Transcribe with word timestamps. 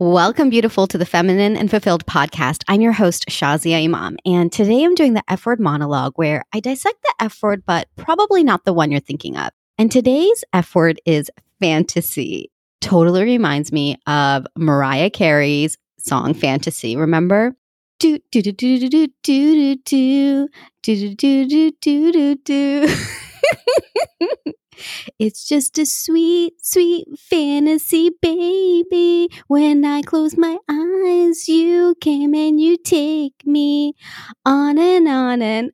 Welcome, 0.00 0.48
beautiful, 0.48 0.86
to 0.86 0.96
the 0.96 1.04
Feminine 1.04 1.58
and 1.58 1.70
Fulfilled 1.70 2.06
podcast. 2.06 2.64
I'm 2.68 2.80
your 2.80 2.94
host, 2.94 3.26
Shazia 3.28 3.84
Imam, 3.84 4.16
and 4.24 4.50
today 4.50 4.82
I'm 4.82 4.94
doing 4.94 5.12
the 5.12 5.22
F 5.28 5.44
word 5.44 5.60
monologue 5.60 6.14
where 6.16 6.42
I 6.54 6.60
dissect 6.60 7.02
the 7.02 7.14
F 7.26 7.42
word, 7.42 7.64
but 7.66 7.86
probably 7.96 8.42
not 8.42 8.64
the 8.64 8.72
one 8.72 8.90
you're 8.90 9.00
thinking 9.00 9.36
of. 9.36 9.50
And 9.76 9.92
today's 9.92 10.42
F 10.54 10.74
word 10.74 11.02
is 11.04 11.30
fantasy. 11.60 12.50
Totally 12.80 13.24
reminds 13.24 13.72
me 13.72 13.98
of 14.06 14.46
Mariah 14.56 15.10
Carey's 15.10 15.76
song 15.98 16.32
Fantasy. 16.32 16.96
Remember? 16.96 17.54
Do 17.98 18.18
do 18.30 18.40
do 18.40 18.52
do 18.52 18.78
do 18.78 18.88
do 18.88 19.06
do 19.22 19.76
do 19.84 20.48
do 20.82 21.14
do 21.14 21.46
do 21.46 21.72
do 21.78 22.12
do 22.12 22.36
do. 22.36 22.96
It's 25.18 25.46
just 25.46 25.78
a 25.78 25.86
sweet, 25.86 26.54
sweet 26.64 27.06
fantasy, 27.18 28.10
baby. 28.22 29.28
When 29.48 29.84
I 29.84 30.02
close 30.02 30.36
my 30.36 30.58
eyes, 30.68 31.48
you 31.48 31.94
came 32.00 32.34
and 32.34 32.60
you 32.60 32.76
take 32.76 33.34
me 33.44 33.94
on 34.44 34.78
and 34.78 35.08
on 35.08 35.42
and. 35.42 35.72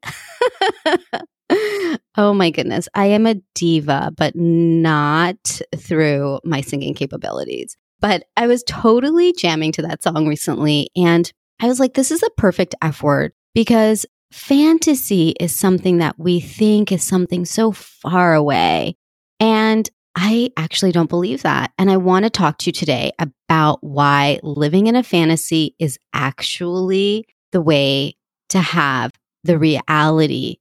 oh 2.16 2.34
my 2.34 2.50
goodness. 2.50 2.88
I 2.94 3.06
am 3.06 3.26
a 3.26 3.36
diva, 3.54 4.12
but 4.16 4.34
not 4.36 5.60
through 5.76 6.40
my 6.44 6.60
singing 6.60 6.94
capabilities. 6.94 7.76
But 8.00 8.24
I 8.36 8.46
was 8.46 8.62
totally 8.66 9.32
jamming 9.32 9.72
to 9.72 9.82
that 9.82 10.02
song 10.02 10.26
recently. 10.26 10.90
And 10.96 11.30
I 11.60 11.66
was 11.66 11.80
like, 11.80 11.94
this 11.94 12.10
is 12.10 12.22
a 12.22 12.30
perfect 12.36 12.74
F 12.82 13.02
word 13.02 13.32
because 13.54 14.04
fantasy 14.32 15.30
is 15.40 15.54
something 15.54 15.98
that 15.98 16.18
we 16.18 16.40
think 16.40 16.92
is 16.92 17.02
something 17.02 17.44
so 17.44 17.72
far 17.72 18.34
away. 18.34 18.96
And 19.40 19.88
I 20.16 20.50
actually 20.56 20.92
don't 20.92 21.10
believe 21.10 21.42
that. 21.42 21.72
And 21.78 21.90
I 21.90 21.98
want 21.98 22.24
to 22.24 22.30
talk 22.30 22.58
to 22.58 22.66
you 22.66 22.72
today 22.72 23.12
about 23.18 23.84
why 23.84 24.40
living 24.42 24.86
in 24.86 24.96
a 24.96 25.02
fantasy 25.02 25.74
is 25.78 25.98
actually 26.14 27.26
the 27.52 27.60
way 27.60 28.16
to 28.48 28.60
have 28.60 29.12
the 29.44 29.58
reality 29.58 30.56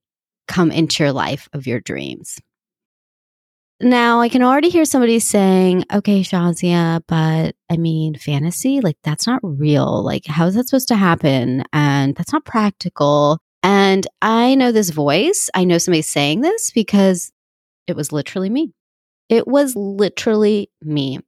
come 0.47 0.72
into 0.72 1.03
your 1.03 1.13
life 1.13 1.47
of 1.53 1.66
your 1.67 1.79
dreams. 1.79 2.39
Now, 3.81 4.22
I 4.22 4.29
can 4.29 4.41
already 4.41 4.69
hear 4.69 4.85
somebody 4.85 5.19
saying, 5.19 5.83
okay, 5.94 6.22
Shazia, 6.22 7.02
but 7.07 7.55
I 7.69 7.75
mean, 7.77 8.16
fantasy, 8.16 8.79
like 8.79 8.97
that's 9.03 9.27
not 9.27 9.41
real. 9.44 10.02
Like, 10.02 10.25
how 10.25 10.45
is 10.47 10.55
that 10.55 10.67
supposed 10.67 10.88
to 10.89 10.95
happen? 10.95 11.63
And 11.73 12.16
that's 12.16 12.31
not 12.31 12.45
practical. 12.45 13.39
And 13.66 14.05
I 14.21 14.53
know 14.53 14.71
this 14.71 14.91
voice. 14.91 15.49
I 15.55 15.63
know 15.63 15.80
somebody 15.80 16.03
saying 16.03 16.41
this 16.41 16.69
because 16.69 17.31
it 17.88 17.95
was 17.95 18.11
literally 18.11 18.52
me. 18.52 18.73
It 19.27 19.47
was 19.47 19.75
literally 19.75 20.69
me. 20.83 21.19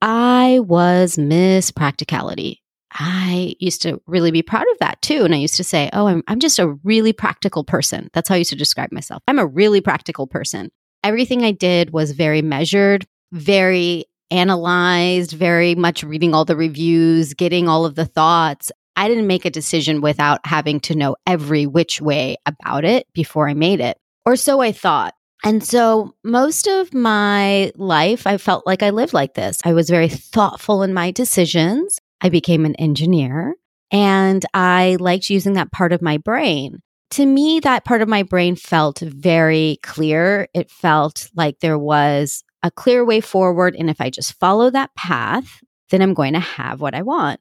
I 0.00 0.60
was 0.62 1.18
Miss 1.18 1.70
Practicality. 1.70 2.62
I 2.90 3.54
used 3.60 3.82
to 3.82 4.00
really 4.06 4.30
be 4.30 4.40
proud 4.40 4.64
of 4.72 4.78
that 4.78 5.02
too. 5.02 5.26
And 5.26 5.34
I 5.34 5.38
used 5.38 5.56
to 5.56 5.64
say, 5.64 5.90
Oh, 5.92 6.06
I'm, 6.06 6.22
I'm 6.26 6.40
just 6.40 6.58
a 6.58 6.68
really 6.84 7.12
practical 7.12 7.64
person. 7.64 8.08
That's 8.14 8.30
how 8.30 8.36
I 8.36 8.38
used 8.38 8.50
to 8.50 8.56
describe 8.56 8.90
myself. 8.90 9.22
I'm 9.28 9.38
a 9.38 9.44
really 9.44 9.82
practical 9.82 10.26
person. 10.26 10.70
Everything 11.04 11.44
I 11.44 11.50
did 11.52 11.90
was 11.90 12.12
very 12.12 12.40
measured, 12.40 13.04
very 13.32 14.06
analyzed, 14.30 15.32
very 15.32 15.74
much 15.74 16.02
reading 16.02 16.32
all 16.32 16.46
the 16.46 16.56
reviews, 16.56 17.34
getting 17.34 17.68
all 17.68 17.84
of 17.84 17.94
the 17.94 18.06
thoughts. 18.06 18.72
I 18.98 19.06
didn't 19.06 19.28
make 19.28 19.44
a 19.44 19.50
decision 19.50 20.00
without 20.00 20.44
having 20.44 20.80
to 20.80 20.96
know 20.96 21.14
every 21.24 21.66
which 21.66 22.00
way 22.00 22.36
about 22.46 22.84
it 22.84 23.06
before 23.12 23.48
I 23.48 23.54
made 23.54 23.80
it. 23.80 23.96
Or 24.26 24.34
so 24.34 24.60
I 24.60 24.72
thought. 24.72 25.14
And 25.44 25.62
so 25.62 26.16
most 26.24 26.66
of 26.66 26.92
my 26.92 27.70
life, 27.76 28.26
I 28.26 28.38
felt 28.38 28.66
like 28.66 28.82
I 28.82 28.90
lived 28.90 29.12
like 29.12 29.34
this. 29.34 29.60
I 29.64 29.72
was 29.72 29.88
very 29.88 30.08
thoughtful 30.08 30.82
in 30.82 30.92
my 30.92 31.12
decisions. 31.12 32.00
I 32.20 32.28
became 32.28 32.64
an 32.64 32.74
engineer 32.74 33.54
and 33.92 34.44
I 34.52 34.96
liked 34.98 35.30
using 35.30 35.52
that 35.52 35.70
part 35.70 35.92
of 35.92 36.02
my 36.02 36.18
brain. 36.18 36.80
To 37.10 37.24
me, 37.24 37.60
that 37.60 37.84
part 37.84 38.02
of 38.02 38.08
my 38.08 38.24
brain 38.24 38.56
felt 38.56 38.98
very 38.98 39.78
clear. 39.84 40.48
It 40.54 40.72
felt 40.72 41.30
like 41.36 41.60
there 41.60 41.78
was 41.78 42.42
a 42.64 42.72
clear 42.72 43.04
way 43.04 43.20
forward. 43.20 43.76
And 43.78 43.88
if 43.88 44.00
I 44.00 44.10
just 44.10 44.34
follow 44.40 44.70
that 44.70 44.94
path, 44.96 45.60
then 45.90 46.02
I'm 46.02 46.14
going 46.14 46.32
to 46.32 46.40
have 46.40 46.80
what 46.80 46.96
I 46.96 47.02
want. 47.02 47.38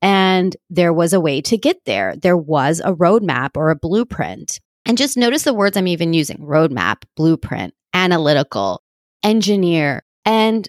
And 0.00 0.56
there 0.70 0.92
was 0.92 1.12
a 1.12 1.20
way 1.20 1.40
to 1.42 1.58
get 1.58 1.84
there. 1.84 2.14
There 2.16 2.36
was 2.36 2.80
a 2.80 2.94
roadmap 2.94 3.50
or 3.56 3.70
a 3.70 3.76
blueprint. 3.76 4.60
And 4.86 4.96
just 4.96 5.16
notice 5.16 5.42
the 5.42 5.54
words 5.54 5.76
I'm 5.76 5.88
even 5.88 6.12
using 6.12 6.38
roadmap, 6.38 7.02
blueprint, 7.16 7.74
analytical, 7.92 8.82
engineer. 9.22 10.04
And 10.24 10.68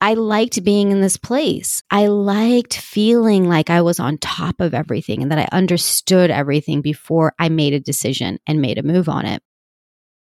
I 0.00 0.14
liked 0.14 0.62
being 0.62 0.90
in 0.90 1.00
this 1.00 1.16
place. 1.16 1.82
I 1.90 2.08
liked 2.08 2.76
feeling 2.76 3.48
like 3.48 3.70
I 3.70 3.80
was 3.80 3.98
on 3.98 4.18
top 4.18 4.60
of 4.60 4.74
everything 4.74 5.22
and 5.22 5.32
that 5.32 5.38
I 5.38 5.48
understood 5.50 6.30
everything 6.30 6.82
before 6.82 7.32
I 7.38 7.48
made 7.48 7.72
a 7.72 7.80
decision 7.80 8.38
and 8.46 8.60
made 8.60 8.76
a 8.76 8.82
move 8.82 9.08
on 9.08 9.24
it. 9.24 9.42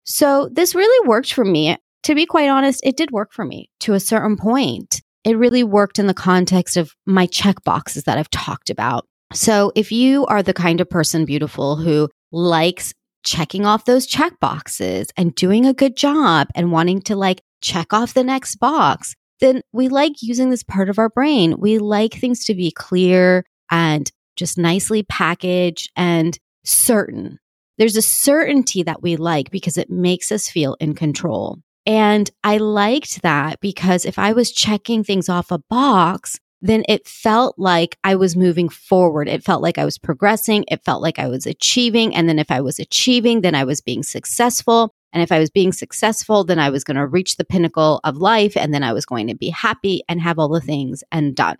So 0.04 0.48
this 0.50 0.74
really 0.74 1.06
worked 1.06 1.34
for 1.34 1.44
me. 1.44 1.76
To 2.04 2.14
be 2.14 2.24
quite 2.24 2.48
honest, 2.48 2.80
it 2.82 2.96
did 2.96 3.10
work 3.10 3.32
for 3.32 3.44
me 3.44 3.68
to 3.80 3.92
a 3.92 4.00
certain 4.00 4.38
point. 4.38 5.02
It 5.28 5.36
really 5.36 5.62
worked 5.62 5.98
in 5.98 6.06
the 6.06 6.14
context 6.14 6.78
of 6.78 6.94
my 7.04 7.26
check 7.26 7.62
boxes 7.62 8.04
that 8.04 8.16
I've 8.16 8.30
talked 8.30 8.70
about. 8.70 9.04
So 9.34 9.72
if 9.74 9.92
you 9.92 10.24
are 10.24 10.42
the 10.42 10.54
kind 10.54 10.80
of 10.80 10.88
person, 10.88 11.26
beautiful, 11.26 11.76
who 11.76 12.08
likes 12.32 12.94
checking 13.24 13.66
off 13.66 13.84
those 13.84 14.06
check 14.06 14.40
boxes 14.40 15.08
and 15.18 15.34
doing 15.34 15.66
a 15.66 15.74
good 15.74 15.98
job 15.98 16.48
and 16.54 16.72
wanting 16.72 17.02
to 17.02 17.14
like 17.14 17.42
check 17.60 17.92
off 17.92 18.14
the 18.14 18.24
next 18.24 18.56
box, 18.56 19.14
then 19.40 19.60
we 19.70 19.88
like 19.88 20.22
using 20.22 20.48
this 20.48 20.62
part 20.62 20.88
of 20.88 20.98
our 20.98 21.10
brain. 21.10 21.56
We 21.58 21.76
like 21.76 22.14
things 22.14 22.46
to 22.46 22.54
be 22.54 22.70
clear 22.70 23.44
and 23.70 24.10
just 24.36 24.56
nicely 24.56 25.02
packaged 25.02 25.90
and 25.94 26.38
certain. 26.64 27.38
There's 27.76 27.96
a 27.96 28.02
certainty 28.02 28.82
that 28.84 29.02
we 29.02 29.16
like 29.16 29.50
because 29.50 29.76
it 29.76 29.90
makes 29.90 30.32
us 30.32 30.48
feel 30.48 30.74
in 30.80 30.94
control. 30.94 31.58
And 31.88 32.30
I 32.44 32.58
liked 32.58 33.22
that 33.22 33.60
because 33.60 34.04
if 34.04 34.18
I 34.18 34.34
was 34.34 34.52
checking 34.52 35.02
things 35.02 35.30
off 35.30 35.50
a 35.50 35.58
box, 35.70 36.38
then 36.60 36.84
it 36.86 37.08
felt 37.08 37.58
like 37.58 37.96
I 38.04 38.14
was 38.14 38.36
moving 38.36 38.68
forward. 38.68 39.26
It 39.26 39.42
felt 39.42 39.62
like 39.62 39.78
I 39.78 39.86
was 39.86 39.96
progressing. 39.96 40.66
It 40.68 40.84
felt 40.84 41.00
like 41.00 41.18
I 41.18 41.28
was 41.28 41.46
achieving. 41.46 42.14
And 42.14 42.28
then 42.28 42.38
if 42.38 42.50
I 42.50 42.60
was 42.60 42.78
achieving, 42.78 43.40
then 43.40 43.54
I 43.54 43.64
was 43.64 43.80
being 43.80 44.02
successful. 44.02 44.92
And 45.14 45.22
if 45.22 45.32
I 45.32 45.38
was 45.38 45.48
being 45.48 45.72
successful, 45.72 46.44
then 46.44 46.58
I 46.58 46.68
was 46.68 46.84
going 46.84 46.98
to 46.98 47.06
reach 47.06 47.38
the 47.38 47.44
pinnacle 47.44 48.00
of 48.04 48.18
life. 48.18 48.54
And 48.54 48.74
then 48.74 48.84
I 48.84 48.92
was 48.92 49.06
going 49.06 49.28
to 49.28 49.34
be 49.34 49.48
happy 49.48 50.02
and 50.10 50.20
have 50.20 50.38
all 50.38 50.50
the 50.50 50.60
things 50.60 51.02
and 51.10 51.34
done. 51.34 51.56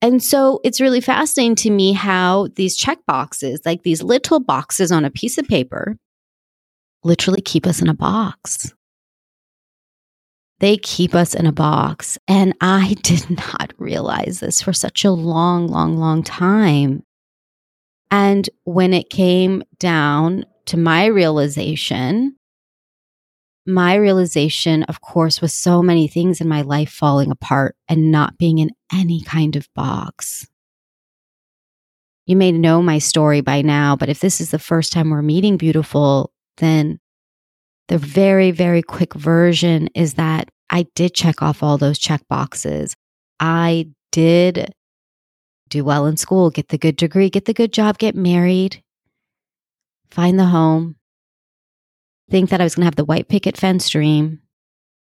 And 0.00 0.22
so 0.22 0.60
it's 0.64 0.80
really 0.80 1.02
fascinating 1.02 1.56
to 1.56 1.70
me 1.70 1.92
how 1.92 2.48
these 2.54 2.78
check 2.78 3.00
boxes, 3.06 3.60
like 3.66 3.82
these 3.82 4.02
little 4.02 4.40
boxes 4.40 4.90
on 4.90 5.04
a 5.04 5.10
piece 5.10 5.36
of 5.36 5.46
paper, 5.46 5.98
literally 7.02 7.40
keep 7.40 7.66
us 7.66 7.80
in 7.80 7.88
a 7.88 7.94
box. 7.94 8.74
They 10.60 10.76
keep 10.76 11.14
us 11.14 11.34
in 11.34 11.46
a 11.46 11.52
box. 11.52 12.18
And 12.28 12.54
I 12.60 12.94
did 13.02 13.28
not 13.30 13.72
realize 13.78 14.40
this 14.40 14.60
for 14.60 14.72
such 14.72 15.04
a 15.04 15.10
long, 15.10 15.66
long, 15.66 15.96
long 15.96 16.22
time. 16.22 17.02
And 18.10 18.48
when 18.64 18.92
it 18.92 19.08
came 19.08 19.62
down 19.78 20.44
to 20.66 20.76
my 20.76 21.06
realization, 21.06 22.36
my 23.66 23.94
realization, 23.94 24.82
of 24.84 25.00
course, 25.00 25.40
was 25.40 25.52
so 25.52 25.82
many 25.82 26.08
things 26.08 26.40
in 26.40 26.48
my 26.48 26.62
life 26.62 26.90
falling 26.90 27.30
apart 27.30 27.76
and 27.88 28.10
not 28.10 28.38
being 28.38 28.58
in 28.58 28.70
any 28.92 29.22
kind 29.22 29.54
of 29.54 29.68
box. 29.74 30.48
You 32.26 32.36
may 32.36 32.52
know 32.52 32.82
my 32.82 32.98
story 32.98 33.40
by 33.40 33.62
now, 33.62 33.96
but 33.96 34.08
if 34.08 34.20
this 34.20 34.40
is 34.40 34.50
the 34.50 34.58
first 34.58 34.92
time 34.92 35.10
we're 35.10 35.22
meeting 35.22 35.56
beautiful, 35.56 36.32
then 36.60 36.98
the 37.88 37.98
very, 37.98 38.52
very 38.52 38.82
quick 38.82 39.14
version 39.14 39.88
is 39.94 40.14
that 40.14 40.48
I 40.70 40.86
did 40.94 41.14
check 41.14 41.42
off 41.42 41.62
all 41.62 41.76
those 41.76 41.98
check 41.98 42.22
boxes. 42.28 42.94
I 43.40 43.88
did 44.12 44.72
do 45.68 45.84
well 45.84 46.06
in 46.06 46.16
school, 46.16 46.50
get 46.50 46.68
the 46.68 46.78
good 46.78 46.96
degree, 46.96 47.30
get 47.30 47.46
the 47.46 47.54
good 47.54 47.72
job, 47.72 47.98
get 47.98 48.14
married, 48.14 48.82
find 50.10 50.38
the 50.38 50.46
home, 50.46 50.96
think 52.30 52.50
that 52.50 52.60
I 52.60 52.64
was 52.64 52.74
going 52.74 52.82
to 52.82 52.86
have 52.86 52.96
the 52.96 53.04
white 53.04 53.28
picket 53.28 53.56
fence 53.56 53.88
dream 53.88 54.40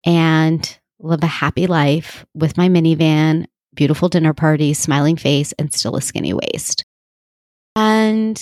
and 0.05 0.79
live 0.99 1.23
a 1.23 1.27
happy 1.27 1.67
life 1.67 2.25
with 2.33 2.57
my 2.57 2.69
minivan, 2.69 3.45
beautiful 3.73 4.09
dinner 4.09 4.33
parties, 4.33 4.79
smiling 4.79 5.17
face, 5.17 5.53
and 5.59 5.73
still 5.73 5.95
a 5.95 6.01
skinny 6.01 6.33
waist. 6.33 6.83
And 7.75 8.41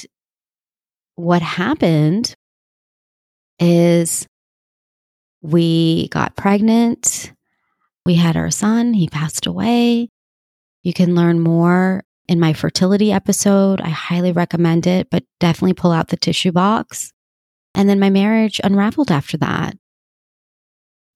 what 1.15 1.41
happened 1.41 2.35
is 3.59 4.27
we 5.41 6.07
got 6.09 6.35
pregnant. 6.35 7.31
We 8.05 8.15
had 8.15 8.37
our 8.37 8.51
son. 8.51 8.93
He 8.93 9.07
passed 9.07 9.45
away. 9.45 10.09
You 10.83 10.93
can 10.93 11.15
learn 11.15 11.39
more 11.39 12.03
in 12.27 12.39
my 12.39 12.53
fertility 12.53 13.11
episode. 13.11 13.81
I 13.81 13.89
highly 13.89 14.31
recommend 14.31 14.87
it, 14.87 15.09
but 15.09 15.23
definitely 15.39 15.73
pull 15.73 15.91
out 15.91 16.09
the 16.09 16.17
tissue 16.17 16.51
box. 16.51 17.11
And 17.75 17.87
then 17.87 17.99
my 17.99 18.09
marriage 18.09 18.59
unraveled 18.63 19.11
after 19.11 19.37
that. 19.37 19.77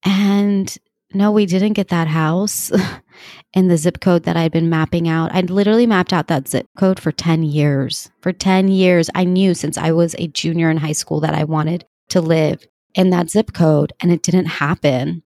And 0.04 0.76
no, 1.14 1.32
we 1.32 1.46
didn't 1.46 1.74
get 1.74 1.90
that 1.90 2.08
house 2.08 2.72
in 3.54 3.68
the 3.68 3.78
zip 3.78 4.00
code 4.00 4.24
that 4.24 4.38
I'd 4.38 4.52
been 4.52 4.70
mapping 4.70 5.08
out. 5.08 5.34
I'd 5.34 5.50
literally 5.50 5.86
mapped 5.86 6.14
out 6.14 6.28
that 6.28 6.48
zip 6.48 6.68
code 6.78 7.00
for 7.00 7.12
10 7.12 7.44
years. 7.44 8.10
For 8.22 8.32
10 8.32 8.70
years, 8.70 9.10
I 9.14 9.26
knew 9.26 9.54
since 9.54 9.78
I 9.78 9.92
was 9.92 10.16
a 10.18 10.28
junior 10.28 10.70
in 10.70 10.78
high 10.78 10.92
school 10.94 11.20
that 11.22 11.34
I 11.34 11.44
wanted 11.44 11.86
to 12.12 12.22
live 12.22 12.66
in 12.94 13.10
that 13.10 13.30
zip 13.30 13.54
code, 13.54 13.94
and 14.00 14.12
it 14.12 14.24
didn't 14.24 14.46
happen. 14.46 15.24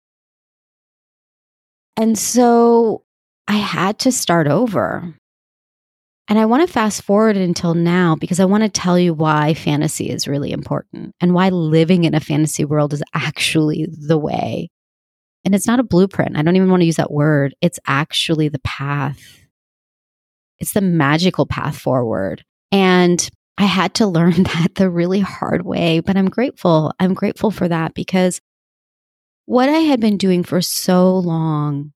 And 1.96 2.18
so 2.18 3.04
I 3.46 3.56
had 3.56 3.98
to 4.00 4.12
start 4.12 4.46
over. 4.46 5.14
And 6.28 6.38
I 6.38 6.46
want 6.46 6.66
to 6.66 6.72
fast 6.72 7.02
forward 7.02 7.36
until 7.36 7.74
now 7.74 8.14
because 8.14 8.38
I 8.38 8.44
want 8.44 8.62
to 8.62 8.68
tell 8.68 8.96
you 8.96 9.12
why 9.12 9.52
fantasy 9.52 10.08
is 10.08 10.28
really 10.28 10.52
important 10.52 11.12
and 11.20 11.34
why 11.34 11.48
living 11.48 12.04
in 12.04 12.14
a 12.14 12.20
fantasy 12.20 12.64
world 12.64 12.92
is 12.92 13.02
actually 13.12 13.88
the 13.90 14.16
way. 14.16 14.70
And 15.44 15.54
it's 15.54 15.66
not 15.66 15.80
a 15.80 15.84
blueprint. 15.84 16.36
I 16.36 16.42
don't 16.42 16.54
even 16.54 16.70
want 16.70 16.82
to 16.82 16.86
use 16.86 16.96
that 16.96 17.10
word. 17.10 17.54
It's 17.60 17.80
actually 17.86 18.48
the 18.48 18.60
path. 18.60 19.20
It's 20.60 20.72
the 20.72 20.80
magical 20.80 21.46
path 21.46 21.76
forward. 21.76 22.44
And 22.70 23.28
I 23.60 23.64
had 23.64 23.92
to 23.94 24.06
learn 24.06 24.42
that 24.44 24.76
the 24.76 24.88
really 24.88 25.20
hard 25.20 25.66
way, 25.66 26.00
but 26.00 26.16
I'm 26.16 26.30
grateful. 26.30 26.92
I'm 26.98 27.12
grateful 27.12 27.50
for 27.50 27.68
that 27.68 27.94
because 27.94 28.40
what 29.44 29.68
I 29.68 29.80
had 29.80 30.00
been 30.00 30.16
doing 30.16 30.42
for 30.42 30.62
so 30.62 31.14
long 31.18 31.92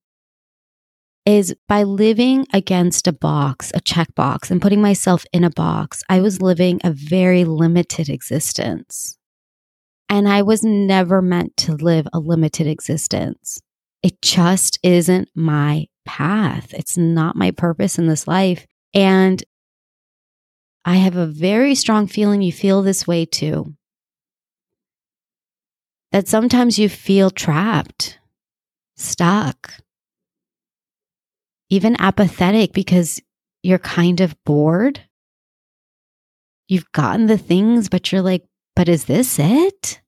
is 1.24 1.54
by 1.66 1.82
living 1.84 2.46
against 2.52 3.08
a 3.08 3.12
box, 3.12 3.72
a 3.74 3.80
checkbox, 3.80 4.50
and 4.50 4.60
putting 4.60 4.82
myself 4.82 5.24
in 5.32 5.42
a 5.42 5.48
box, 5.48 6.02
I 6.10 6.20
was 6.20 6.42
living 6.42 6.80
a 6.84 6.90
very 6.90 7.44
limited 7.44 8.10
existence. 8.10 9.16
And 10.10 10.28
I 10.28 10.42
was 10.42 10.62
never 10.62 11.22
meant 11.22 11.56
to 11.58 11.72
live 11.72 12.06
a 12.12 12.18
limited 12.18 12.66
existence. 12.66 13.58
It 14.02 14.20
just 14.20 14.78
isn't 14.82 15.30
my 15.34 15.86
path. 16.04 16.74
It's 16.74 16.98
not 16.98 17.36
my 17.36 17.52
purpose 17.52 17.98
in 17.98 18.06
this 18.06 18.28
life. 18.28 18.66
And 18.92 19.42
I 20.84 20.96
have 20.96 21.16
a 21.16 21.26
very 21.26 21.74
strong 21.74 22.06
feeling 22.06 22.42
you 22.42 22.52
feel 22.52 22.82
this 22.82 23.06
way 23.06 23.24
too. 23.24 23.74
That 26.12 26.28
sometimes 26.28 26.78
you 26.78 26.88
feel 26.88 27.30
trapped, 27.30 28.18
stuck, 28.96 29.74
even 31.70 31.96
apathetic 31.98 32.72
because 32.72 33.20
you're 33.62 33.78
kind 33.78 34.20
of 34.20 34.36
bored. 34.44 35.00
You've 36.68 36.92
gotten 36.92 37.26
the 37.26 37.38
things, 37.38 37.88
but 37.88 38.12
you're 38.12 38.22
like, 38.22 38.44
but 38.76 38.88
is 38.88 39.06
this 39.06 39.38
it? 39.38 40.00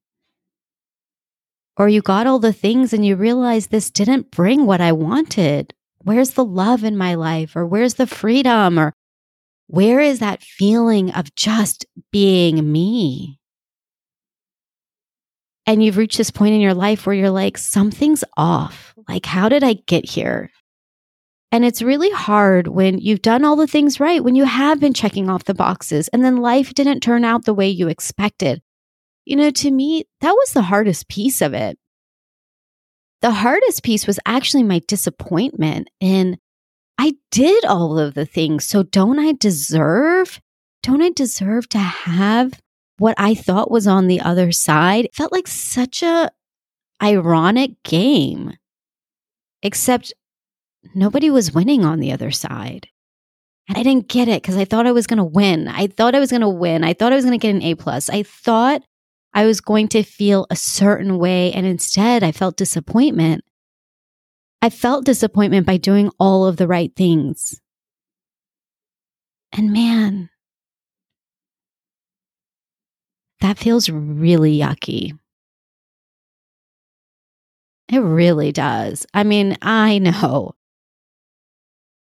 Or 1.77 1.89
you 1.89 2.03
got 2.03 2.27
all 2.27 2.39
the 2.39 2.53
things 2.53 2.93
and 2.93 3.05
you 3.05 3.17
realize 3.17 3.67
this 3.67 3.91
didn't 3.91 4.31
bring 4.31 4.67
what 4.67 4.81
I 4.81 4.93
wanted. 4.93 5.75
Where's 6.03 6.31
the 6.31 6.45
love 6.45 6.85
in 6.85 6.97
my 6.97 7.15
life? 7.15 7.57
Or 7.57 7.67
where's 7.67 7.95
the 7.95 8.07
freedom? 8.07 8.79
Or 8.79 8.93
where 9.67 10.01
is 10.01 10.21
that 10.21 10.43
feeling 10.43 11.11
of 11.13 11.35
just 11.35 11.87
being 12.13 12.71
me? 12.71 13.39
And 15.67 15.83
you've 15.83 15.97
reached 15.97 16.19
this 16.19 16.31
point 16.31 16.55
in 16.55 16.61
your 16.61 16.75
life 16.75 17.07
where 17.07 17.15
you're 17.15 17.31
like, 17.31 17.59
something's 17.59 18.23
off. 18.37 18.95
Like, 19.09 19.27
how 19.27 19.49
did 19.49 19.65
I 19.65 19.75
get 19.75 20.09
here? 20.09 20.51
And 21.51 21.65
it's 21.65 21.83
really 21.83 22.11
hard 22.11 22.69
when 22.69 22.99
you've 22.99 23.23
done 23.23 23.45
all 23.45 23.57
the 23.57 23.67
things 23.67 23.99
right, 23.99 24.23
when 24.23 24.35
you 24.35 24.45
have 24.45 24.79
been 24.79 24.93
checking 24.93 25.29
off 25.29 25.45
the 25.45 25.55
boxes, 25.55 26.09
and 26.09 26.25
then 26.25 26.37
life 26.37 26.75
didn't 26.75 27.01
turn 27.01 27.25
out 27.25 27.45
the 27.45 27.55
way 27.55 27.69
you 27.69 27.89
expected. 27.89 28.63
You 29.25 29.37
know, 29.37 29.51
to 29.51 29.71
me, 29.71 30.05
that 30.21 30.33
was 30.33 30.53
the 30.53 30.63
hardest 30.63 31.09
piece 31.09 31.41
of 31.41 31.53
it. 31.55 31.79
The 33.23 33.33
hardest 33.33 33.83
piece 33.83 34.07
was 34.07 34.21
actually 34.27 34.63
my 34.63 34.81
disappointment 34.87 35.89
in 36.01 36.39
I 36.99 37.15
did 37.31 37.65
all 37.65 37.99
of 37.99 38.15
the 38.15 38.27
things. 38.27 38.65
So 38.65 38.83
don't 38.83 39.19
I 39.19 39.33
deserve, 39.33 40.41
don't 40.83 41.03
I 41.03 41.11
deserve 41.11 41.69
to 41.71 41.79
have 41.79 42.61
what 42.99 43.15
I 43.19 43.35
thought 43.35 43.71
was 43.71 43.87
on 43.87 44.07
the 44.07 44.21
other 44.21 44.53
side? 44.53 45.07
It 45.07 45.15
felt 45.15 45.33
like 45.33 45.47
such 45.47 46.03
a 46.03 46.31
ironic 47.03 47.83
game. 47.83 48.55
Except 49.63 50.13
nobody 50.95 51.31
was 51.31 51.53
winning 51.53 51.85
on 51.85 52.01
the 52.01 52.13
other 52.13 52.31
side. 52.31 52.89
And 53.69 53.77
I 53.77 53.83
didn't 53.83 54.09
get 54.09 54.29
it 54.29 54.43
because 54.43 54.57
I 54.57 54.65
thought 54.65 54.87
I 54.87 54.93
was 54.93 55.07
going 55.07 55.19
to 55.19 55.25
win. 55.25 55.69
I 55.69 55.89
thought 55.89 56.15
I 56.15 56.21
was 56.21 56.31
going 56.31 56.43
to 56.43 56.49
win. 56.49 56.85
I 56.85 56.93
thought 56.93 57.13
I 57.13 57.17
was 57.17 57.25
going 57.25 57.39
to 57.39 57.45
get 57.45 57.55
an 57.55 57.63
A 57.63 57.75
plus. 57.75 58.09
I 58.09 58.23
thought 58.23 58.83
I 59.35 59.45
was 59.45 59.61
going 59.61 59.89
to 59.89 60.03
feel 60.03 60.47
a 60.51 60.57
certain 60.57 61.19
way. 61.19 61.53
And 61.53 61.67
instead, 61.67 62.23
I 62.23 62.33
felt 62.33 62.57
disappointment. 62.57 63.45
I 64.67 64.71
felt 64.71 65.05
disappointment 65.05 65.65
by 65.65 65.77
doing 65.77 66.11
all 66.19 66.45
of 66.45 66.57
the 66.57 66.67
right 66.67 66.93
things. 66.97 67.61
And 69.53 69.73
man, 69.73 70.29
that 73.41 73.59
feels 73.59 73.89
really 73.89 74.59
yucky. 74.59 75.17
It 77.93 78.01
really 78.01 78.51
does. 78.51 79.07
I 79.15 79.23
mean, 79.23 79.57
I 79.63 79.99
know 79.99 80.57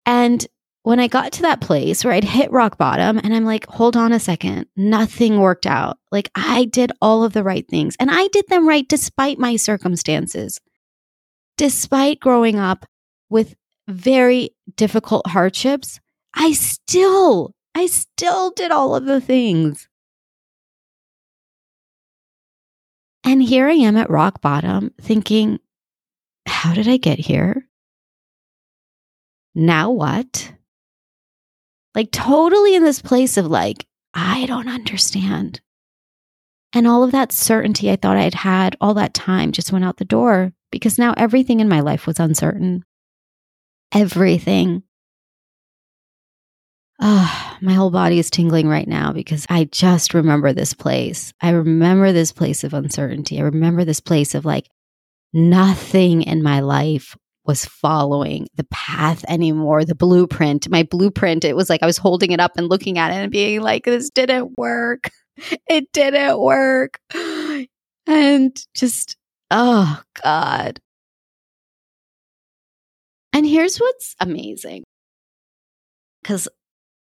and 0.06 0.46
when 0.84 1.00
I 1.00 1.08
got 1.08 1.32
to 1.32 1.42
that 1.42 1.60
place 1.60 2.04
where 2.04 2.14
I'd 2.14 2.22
hit 2.22 2.52
rock 2.52 2.78
bottom 2.78 3.18
and 3.18 3.34
I'm 3.34 3.44
like, 3.44 3.66
hold 3.66 3.96
on 3.96 4.12
a 4.12 4.20
second, 4.20 4.66
nothing 4.76 5.40
worked 5.40 5.66
out. 5.66 5.98
Like 6.12 6.30
I 6.36 6.66
did 6.66 6.92
all 7.02 7.24
of 7.24 7.32
the 7.32 7.42
right 7.42 7.66
things 7.66 7.96
and 7.98 8.12
I 8.12 8.28
did 8.28 8.46
them 8.46 8.68
right 8.68 8.88
despite 8.88 9.40
my 9.40 9.56
circumstances, 9.56 10.60
despite 11.56 12.20
growing 12.20 12.58
up 12.58 12.86
with 13.30 13.54
very 13.88 14.50
difficult 14.76 15.26
hardships. 15.28 16.00
I 16.34 16.52
still, 16.52 17.54
I 17.74 17.86
still 17.86 18.50
did 18.50 18.70
all 18.70 18.94
of 18.94 19.04
the 19.04 19.20
things. 19.20 19.88
And 23.22 23.42
here 23.42 23.68
I 23.68 23.74
am 23.74 23.96
at 23.96 24.10
rock 24.10 24.40
bottom 24.40 24.92
thinking, 25.00 25.60
how 26.46 26.74
did 26.74 26.88
I 26.88 26.98
get 26.98 27.18
here? 27.18 27.66
now 29.54 29.90
what? 29.90 30.52
Like, 31.94 32.10
totally 32.10 32.74
in 32.74 32.82
this 32.82 33.00
place 33.00 33.36
of 33.36 33.46
like, 33.46 33.86
I 34.12 34.46
don't 34.46 34.68
understand. 34.68 35.60
And 36.72 36.88
all 36.88 37.04
of 37.04 37.12
that 37.12 37.30
certainty 37.30 37.90
I 37.90 37.96
thought 37.96 38.16
I'd 38.16 38.34
had 38.34 38.76
all 38.80 38.94
that 38.94 39.14
time 39.14 39.52
just 39.52 39.70
went 39.70 39.84
out 39.84 39.98
the 39.98 40.04
door 40.04 40.52
because 40.74 40.98
now 40.98 41.14
everything 41.16 41.60
in 41.60 41.68
my 41.68 41.78
life 41.78 42.04
was 42.04 42.18
uncertain. 42.18 42.82
Everything. 43.94 44.82
Oh, 47.00 47.56
my 47.60 47.74
whole 47.74 47.90
body 47.90 48.18
is 48.18 48.28
tingling 48.28 48.68
right 48.68 48.88
now 48.88 49.12
because 49.12 49.46
I 49.48 49.64
just 49.64 50.14
remember 50.14 50.52
this 50.52 50.74
place. 50.74 51.32
I 51.40 51.50
remember 51.50 52.10
this 52.10 52.32
place 52.32 52.64
of 52.64 52.74
uncertainty. 52.74 53.38
I 53.38 53.42
remember 53.42 53.84
this 53.84 54.00
place 54.00 54.34
of 54.34 54.44
like 54.44 54.66
nothing 55.32 56.22
in 56.22 56.42
my 56.42 56.58
life 56.58 57.16
was 57.46 57.64
following 57.64 58.48
the 58.56 58.66
path 58.72 59.24
anymore, 59.28 59.84
the 59.84 59.94
blueprint. 59.94 60.68
My 60.68 60.82
blueprint, 60.82 61.44
it 61.44 61.54
was 61.54 61.70
like 61.70 61.84
I 61.84 61.86
was 61.86 61.98
holding 61.98 62.32
it 62.32 62.40
up 62.40 62.52
and 62.56 62.68
looking 62.68 62.98
at 62.98 63.12
it 63.12 63.16
and 63.16 63.30
being 63.30 63.60
like, 63.60 63.84
this 63.84 64.10
didn't 64.10 64.58
work. 64.58 65.10
It 65.68 65.92
didn't 65.92 66.40
work. 66.40 66.98
And 68.06 68.54
just, 68.74 69.16
oh 69.50 70.00
God. 70.22 70.80
And 73.32 73.46
here's 73.46 73.78
what's 73.78 74.14
amazing. 74.20 74.84
Because, 76.22 76.48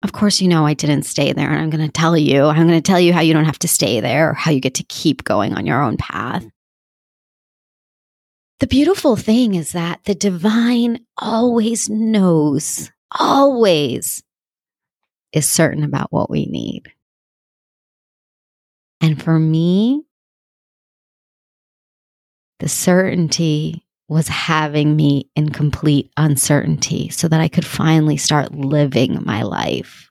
of 0.03 0.13
course, 0.13 0.41
you 0.41 0.49
know, 0.49 0.67
I 0.67 0.75
didn't 0.75 1.05
stay 1.05 1.33
there. 1.33 1.51
And 1.51 1.61
I'm 1.61 1.71
going 1.71 1.87
to 1.87 1.93
tell 1.93 2.17
you, 2.17 2.45
I'm 2.45 2.67
going 2.67 2.81
to 2.81 2.81
tell 2.81 2.99
you 2.99 3.13
how 3.13 3.21
you 3.21 3.33
don't 3.35 3.45
have 3.45 3.59
to 3.61 3.69
stay 3.69 4.01
there 4.01 4.31
or 4.31 4.35
how 4.35 4.51
you 4.51 4.61
get 4.61 4.75
to 4.75 4.85
keep 4.85 5.25
going 5.25 5.55
on 5.55 5.67
your 5.67 5.83
own 5.83 5.97
path. 5.97 6.43
Mm. 6.43 6.51
The 8.61 8.67
beautiful 8.69 9.17
thing 9.17 9.55
is 9.55 9.73
that 9.73 10.05
the 10.05 10.15
divine 10.15 11.05
always 11.19 11.91
knows, 11.91 12.91
always 13.11 14.23
is 15.33 15.49
certain 15.49 15.85
about 15.85 16.13
what 16.13 16.31
we 16.31 16.47
need. 16.47 16.91
And 19.01 19.23
for 19.23 19.39
me, 19.39 20.05
the 22.61 22.69
certainty 22.69 23.85
was 24.09 24.29
having 24.29 24.95
me 24.97 25.31
in 25.35 25.51
complete 25.51 26.11
uncertainty 26.17 27.09
so 27.09 27.27
that 27.29 27.41
I 27.41 27.49
could 27.49 27.65
finally 27.65 28.17
start 28.17 28.55
living 28.55 29.23
my 29.25 29.43
life. 29.43 30.11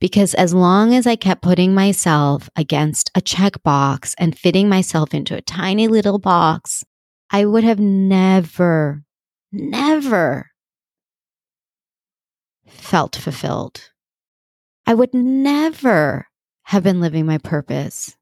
Because 0.00 0.34
as 0.34 0.52
long 0.52 0.94
as 0.94 1.06
I 1.06 1.16
kept 1.16 1.42
putting 1.42 1.74
myself 1.74 2.50
against 2.56 3.10
a 3.14 3.20
checkbox 3.20 4.14
and 4.18 4.38
fitting 4.38 4.68
myself 4.68 5.14
into 5.14 5.36
a 5.36 5.42
tiny 5.42 5.88
little 5.88 6.18
box, 6.18 6.84
I 7.30 7.44
would 7.44 7.64
have 7.64 7.80
never, 7.80 9.04
never 9.52 10.50
felt 12.66 13.16
fulfilled. 13.16 13.90
I 14.86 14.94
would 14.94 15.14
never 15.14 16.26
have 16.64 16.82
been 16.82 17.00
living 17.00 17.26
my 17.26 17.38
purpose. 17.38 18.16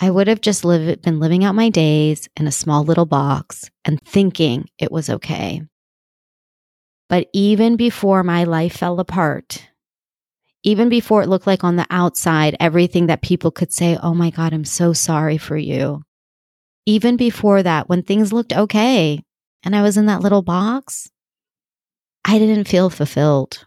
I 0.00 0.10
would 0.10 0.26
have 0.28 0.40
just 0.40 0.64
live, 0.64 1.00
been 1.02 1.20
living 1.20 1.44
out 1.44 1.54
my 1.54 1.68
days 1.70 2.28
in 2.36 2.46
a 2.46 2.52
small 2.52 2.84
little 2.84 3.06
box 3.06 3.70
and 3.84 4.00
thinking 4.04 4.68
it 4.78 4.90
was 4.90 5.08
okay. 5.08 5.62
But 7.08 7.28
even 7.32 7.76
before 7.76 8.22
my 8.24 8.44
life 8.44 8.76
fell 8.76 8.98
apart, 8.98 9.68
even 10.64 10.88
before 10.88 11.22
it 11.22 11.28
looked 11.28 11.46
like 11.46 11.62
on 11.62 11.76
the 11.76 11.86
outside, 11.90 12.56
everything 12.58 13.06
that 13.06 13.22
people 13.22 13.50
could 13.50 13.72
say, 13.72 13.98
Oh 14.02 14.14
my 14.14 14.30
God, 14.30 14.52
I'm 14.52 14.64
so 14.64 14.92
sorry 14.92 15.38
for 15.38 15.56
you. 15.56 16.02
Even 16.86 17.16
before 17.16 17.62
that, 17.62 17.88
when 17.88 18.02
things 18.02 18.32
looked 18.32 18.52
okay 18.52 19.22
and 19.62 19.76
I 19.76 19.82
was 19.82 19.96
in 19.96 20.06
that 20.06 20.22
little 20.22 20.42
box, 20.42 21.10
I 22.24 22.38
didn't 22.38 22.68
feel 22.68 22.90
fulfilled. 22.90 23.66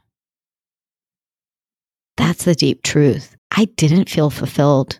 That's 2.18 2.46
the 2.46 2.56
deep 2.56 2.82
truth. 2.82 3.36
I 3.52 3.66
didn't 3.66 4.10
feel 4.10 4.32
fulfilled. 4.32 5.00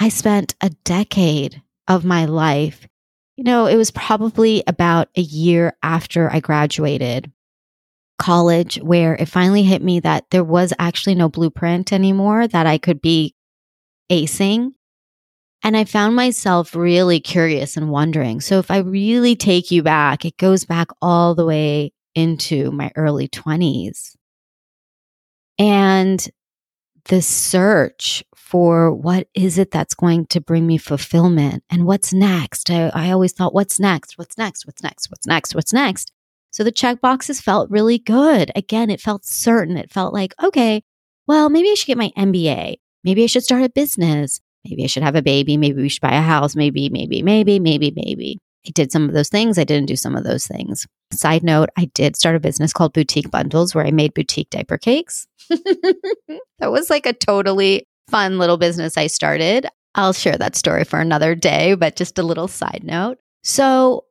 I 0.00 0.10
spent 0.10 0.54
a 0.60 0.70
decade 0.84 1.60
of 1.88 2.04
my 2.04 2.24
life. 2.26 2.86
You 3.36 3.42
know, 3.42 3.66
it 3.66 3.76
was 3.76 3.90
probably 3.90 4.62
about 4.66 5.08
a 5.16 5.20
year 5.20 5.76
after 5.82 6.30
I 6.30 6.38
graduated 6.38 7.32
college 8.18 8.76
where 8.76 9.14
it 9.14 9.26
finally 9.26 9.64
hit 9.64 9.82
me 9.82 10.00
that 10.00 10.26
there 10.30 10.44
was 10.44 10.72
actually 10.78 11.16
no 11.16 11.28
blueprint 11.28 11.92
anymore 11.92 12.46
that 12.46 12.66
I 12.66 12.78
could 12.78 13.00
be 13.00 13.34
acing. 14.10 14.72
And 15.64 15.76
I 15.76 15.84
found 15.84 16.14
myself 16.14 16.76
really 16.76 17.18
curious 17.18 17.76
and 17.76 17.90
wondering. 17.90 18.40
So, 18.40 18.60
if 18.60 18.70
I 18.70 18.78
really 18.78 19.34
take 19.34 19.72
you 19.72 19.82
back, 19.82 20.24
it 20.24 20.36
goes 20.36 20.64
back 20.64 20.88
all 21.02 21.34
the 21.34 21.44
way 21.44 21.92
into 22.14 22.70
my 22.70 22.92
early 22.94 23.26
20s. 23.26 24.14
And 25.58 26.28
the 27.08 27.22
search 27.22 28.22
for 28.36 28.94
what 28.94 29.28
is 29.34 29.58
it 29.58 29.70
that's 29.70 29.94
going 29.94 30.26
to 30.26 30.40
bring 30.40 30.66
me 30.66 30.78
fulfillment 30.78 31.62
and 31.68 31.84
what's 31.84 32.14
next. 32.14 32.70
I, 32.70 32.90
I 32.94 33.10
always 33.10 33.32
thought, 33.32 33.52
what's 33.52 33.78
next? 33.78 34.16
What's 34.16 34.38
next? 34.38 34.66
What's 34.66 34.82
next? 34.82 35.10
What's 35.10 35.26
next? 35.26 35.54
What's 35.54 35.72
next? 35.72 36.12
So 36.50 36.64
the 36.64 36.72
check 36.72 37.00
boxes 37.00 37.40
felt 37.40 37.70
really 37.70 37.98
good. 37.98 38.50
Again, 38.56 38.88
it 38.88 39.00
felt 39.00 39.24
certain. 39.24 39.76
It 39.76 39.90
felt 39.90 40.14
like, 40.14 40.32
okay, 40.42 40.82
well, 41.26 41.50
maybe 41.50 41.70
I 41.70 41.74
should 41.74 41.88
get 41.88 41.98
my 41.98 42.10
MBA. 42.16 42.76
Maybe 43.04 43.22
I 43.22 43.26
should 43.26 43.44
start 43.44 43.62
a 43.62 43.68
business. 43.68 44.40
Maybe 44.64 44.84
I 44.84 44.86
should 44.86 45.02
have 45.02 45.14
a 45.14 45.22
baby. 45.22 45.56
Maybe 45.56 45.82
we 45.82 45.88
should 45.88 46.00
buy 46.00 46.16
a 46.16 46.22
house. 46.22 46.56
Maybe, 46.56 46.88
maybe, 46.88 47.22
maybe, 47.22 47.60
maybe, 47.60 47.92
maybe. 47.94 48.38
I 48.66 48.70
did 48.70 48.92
some 48.92 49.08
of 49.08 49.14
those 49.14 49.28
things. 49.28 49.58
I 49.58 49.64
didn't 49.64 49.86
do 49.86 49.96
some 49.96 50.16
of 50.16 50.24
those 50.24 50.46
things. 50.46 50.86
Side 51.12 51.42
note, 51.42 51.70
I 51.76 51.86
did 51.94 52.16
start 52.16 52.36
a 52.36 52.40
business 52.40 52.72
called 52.72 52.92
Boutique 52.92 53.30
Bundles 53.30 53.74
where 53.74 53.86
I 53.86 53.90
made 53.90 54.14
boutique 54.14 54.50
diaper 54.50 54.78
cakes. 54.78 55.26
that 55.48 56.70
was 56.70 56.90
like 56.90 57.06
a 57.06 57.12
totally 57.12 57.86
fun 58.10 58.38
little 58.38 58.56
business 58.56 58.96
I 58.96 59.06
started. 59.06 59.66
I'll 59.94 60.12
share 60.12 60.36
that 60.36 60.56
story 60.56 60.84
for 60.84 61.00
another 61.00 61.34
day, 61.34 61.74
but 61.74 61.96
just 61.96 62.18
a 62.18 62.22
little 62.22 62.48
side 62.48 62.82
note. 62.84 63.18
So, 63.42 64.04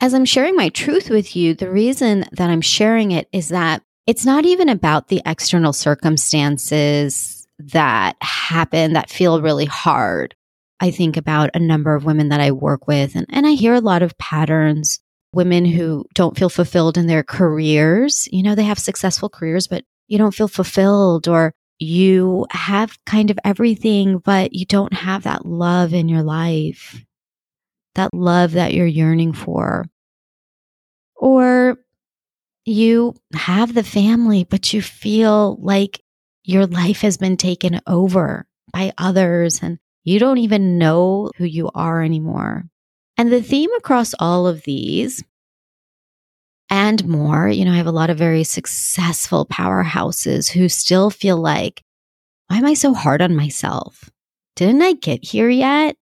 as 0.00 0.12
I'm 0.12 0.24
sharing 0.24 0.56
my 0.56 0.68
truth 0.70 1.08
with 1.08 1.36
you, 1.36 1.54
the 1.54 1.70
reason 1.70 2.24
that 2.32 2.50
I'm 2.50 2.60
sharing 2.60 3.12
it 3.12 3.28
is 3.32 3.48
that 3.50 3.82
it's 4.06 4.26
not 4.26 4.44
even 4.44 4.68
about 4.68 5.08
the 5.08 5.22
external 5.24 5.72
circumstances 5.72 7.46
that 7.58 8.16
happen 8.20 8.94
that 8.94 9.08
feel 9.08 9.40
really 9.40 9.64
hard. 9.64 10.34
I 10.80 10.90
think 10.90 11.16
about 11.16 11.50
a 11.54 11.60
number 11.60 11.94
of 11.94 12.04
women 12.04 12.28
that 12.28 12.40
I 12.40 12.50
work 12.50 12.86
with, 12.86 13.14
and, 13.14 13.26
and 13.30 13.46
I 13.46 13.52
hear 13.52 13.74
a 13.74 13.80
lot 13.80 14.02
of 14.02 14.18
patterns. 14.18 15.00
Women 15.32 15.64
who 15.64 16.04
don't 16.14 16.38
feel 16.38 16.48
fulfilled 16.48 16.96
in 16.96 17.08
their 17.08 17.24
careers. 17.24 18.28
You 18.30 18.44
know, 18.44 18.54
they 18.54 18.62
have 18.64 18.78
successful 18.78 19.28
careers, 19.28 19.66
but 19.66 19.84
you 20.06 20.16
don't 20.16 20.34
feel 20.34 20.46
fulfilled, 20.46 21.26
or 21.26 21.52
you 21.78 22.46
have 22.50 22.96
kind 23.04 23.30
of 23.30 23.38
everything, 23.44 24.18
but 24.18 24.52
you 24.52 24.64
don't 24.64 24.92
have 24.92 25.24
that 25.24 25.44
love 25.44 25.92
in 25.92 26.08
your 26.08 26.22
life, 26.22 27.04
that 27.96 28.14
love 28.14 28.52
that 28.52 28.74
you're 28.74 28.86
yearning 28.86 29.32
for. 29.32 29.86
Or 31.16 31.78
you 32.64 33.14
have 33.34 33.74
the 33.74 33.82
family, 33.82 34.44
but 34.44 34.72
you 34.72 34.82
feel 34.82 35.56
like 35.60 36.02
your 36.44 36.66
life 36.66 37.00
has 37.00 37.16
been 37.16 37.36
taken 37.36 37.80
over 37.86 38.46
by 38.72 38.92
others 38.98 39.62
and 39.62 39.78
you 40.04 40.18
don't 40.18 40.38
even 40.38 40.78
know 40.78 41.30
who 41.36 41.44
you 41.44 41.70
are 41.74 42.02
anymore. 42.02 42.64
And 43.16 43.32
the 43.32 43.42
theme 43.42 43.72
across 43.74 44.14
all 44.18 44.46
of 44.46 44.62
these 44.64 45.22
and 46.70 47.06
more, 47.06 47.48
you 47.48 47.64
know, 47.64 47.72
I 47.72 47.76
have 47.76 47.86
a 47.86 47.92
lot 47.92 48.10
of 48.10 48.18
very 48.18 48.44
successful 48.44 49.46
powerhouses 49.46 50.50
who 50.50 50.68
still 50.68 51.10
feel 51.10 51.36
like, 51.36 51.82
why 52.48 52.58
am 52.58 52.66
I 52.66 52.74
so 52.74 52.94
hard 52.94 53.22
on 53.22 53.36
myself? 53.36 54.10
Didn't 54.56 54.82
I 54.82 54.92
get 54.92 55.24
here 55.24 55.48
yet? 55.48 55.96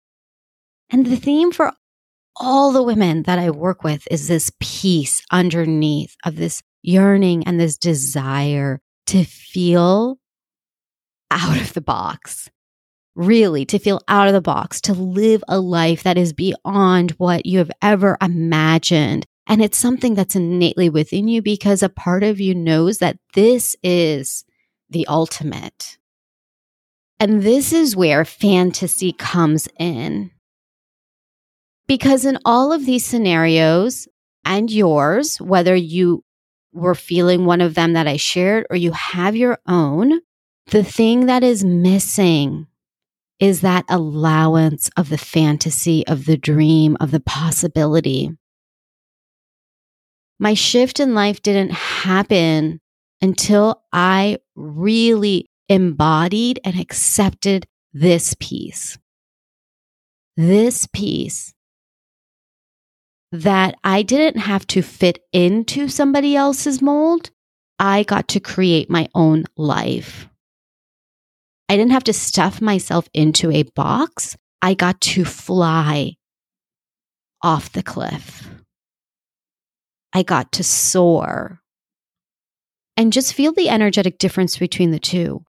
And 0.91 1.07
the 1.07 1.17
theme 1.17 1.53
for 1.53 1.73
all 2.37 2.73
the 2.73 2.83
women 2.83 3.25
that 3.25 3.39
I 3.39 3.51
work 3.51 3.83
with 3.83 4.07
is 4.11 4.29
this 4.29 4.51
piece 4.61 5.23
underneath 5.31 6.15
of 6.25 6.37
this 6.37 6.63
yearning 6.83 7.45
and 7.47 7.59
this 7.59 7.77
desire 7.77 8.81
to 9.07 9.25
feel 9.25 10.19
out 11.31 11.61
of 11.61 11.75
the 11.75 11.81
box, 11.81 12.49
really 13.19 13.65
to 13.67 13.79
feel 13.79 14.01
out 14.09 14.29
of 14.29 14.33
the 14.33 14.41
box, 14.41 14.81
to 14.81 14.93
live 14.95 15.43
a 15.49 15.59
life 15.59 16.05
that 16.05 16.17
is 16.17 16.33
beyond 16.33 17.11
what 17.13 17.45
you 17.45 17.59
have 17.59 17.71
ever 17.83 18.17
imagined. 18.23 19.27
And 19.47 19.61
it's 19.63 19.77
something 19.77 20.15
that's 20.15 20.37
innately 20.37 20.89
within 20.89 21.27
you 21.27 21.43
because 21.43 21.83
a 21.83 21.89
part 21.89 22.23
of 22.23 22.41
you 22.41 22.55
knows 22.55 22.99
that 22.99 23.19
this 23.35 23.75
is 23.83 24.45
the 24.89 25.07
ultimate. 25.09 25.99
And 27.19 27.43
this 27.43 27.73
is 27.73 27.97
where 27.97 28.25
fantasy 28.25 29.13
comes 29.13 29.69
in. 29.79 30.31
Because 31.89 32.25
in 32.25 32.39
all 32.45 32.73
of 32.73 32.87
these 32.87 33.05
scenarios 33.05 34.07
and 34.45 34.71
yours, 34.71 35.41
whether 35.41 35.75
you 35.75 36.23
were 36.73 36.95
feeling 36.95 37.45
one 37.45 37.63
of 37.63 37.75
them 37.75 37.95
that 37.95 38.07
I 38.07 38.17
shared 38.17 38.67
or 38.71 38.77
you 38.77 38.93
have 38.93 39.35
your 39.35 39.59
own, 39.67 40.21
the 40.67 40.85
thing 40.85 41.27
that 41.27 41.43
is 41.43 41.65
missing 41.65 42.69
is 43.41 43.61
that 43.61 43.85
allowance 43.89 44.91
of 44.97 45.09
the 45.09 45.19
fantasy, 45.19 46.07
of 46.07 46.25
the 46.25 46.37
dream, 46.37 46.97
of 47.01 47.11
the 47.11 47.21
possibility. 47.21 48.31
My 50.39 50.55
shift 50.55 51.01
in 51.01 51.15
life 51.15 51.43
didn't 51.43 51.73
happen 51.73 52.81
until 53.21 53.83
I 53.93 54.39
really 54.55 55.51
embodied 55.69 56.61
and 56.65 56.79
accepted 56.79 57.67
this 57.93 58.35
piece. 58.39 58.99
This 60.37 60.87
piece 60.87 61.55
that 63.33 63.75
I 63.85 64.03
didn't 64.03 64.41
have 64.41 64.67
to 64.69 64.83
fit 64.83 65.25
into 65.33 65.89
somebody 65.89 66.37
else's 66.37 66.81
mold. 66.81 67.31
I 67.79 68.03
got 68.05 68.29
to 68.29 68.41
create 68.41 68.89
my 68.89 69.09
own 69.15 69.45
life. 69.57 70.28
I 71.69 71.77
didn't 71.77 71.93
have 71.93 72.05
to 72.05 72.13
stuff 72.13 72.61
myself 72.61 73.09
into 73.13 73.51
a 73.51 73.63
box. 73.63 74.37
I 74.63 74.75
got 74.75 75.01
to 75.03 75.25
fly 75.25 76.15
off 77.43 77.73
the 77.73 77.83
cliff. 77.83 78.49
I 80.13 80.23
got 80.23 80.53
to 80.53 80.65
soar 80.65 81.61
and 82.97 83.13
just 83.13 83.35
feel 83.35 83.53
the 83.53 83.69
energetic 83.69 84.19
difference 84.19 84.57
between 84.59 84.91
the 84.91 84.99
two. 84.99 85.45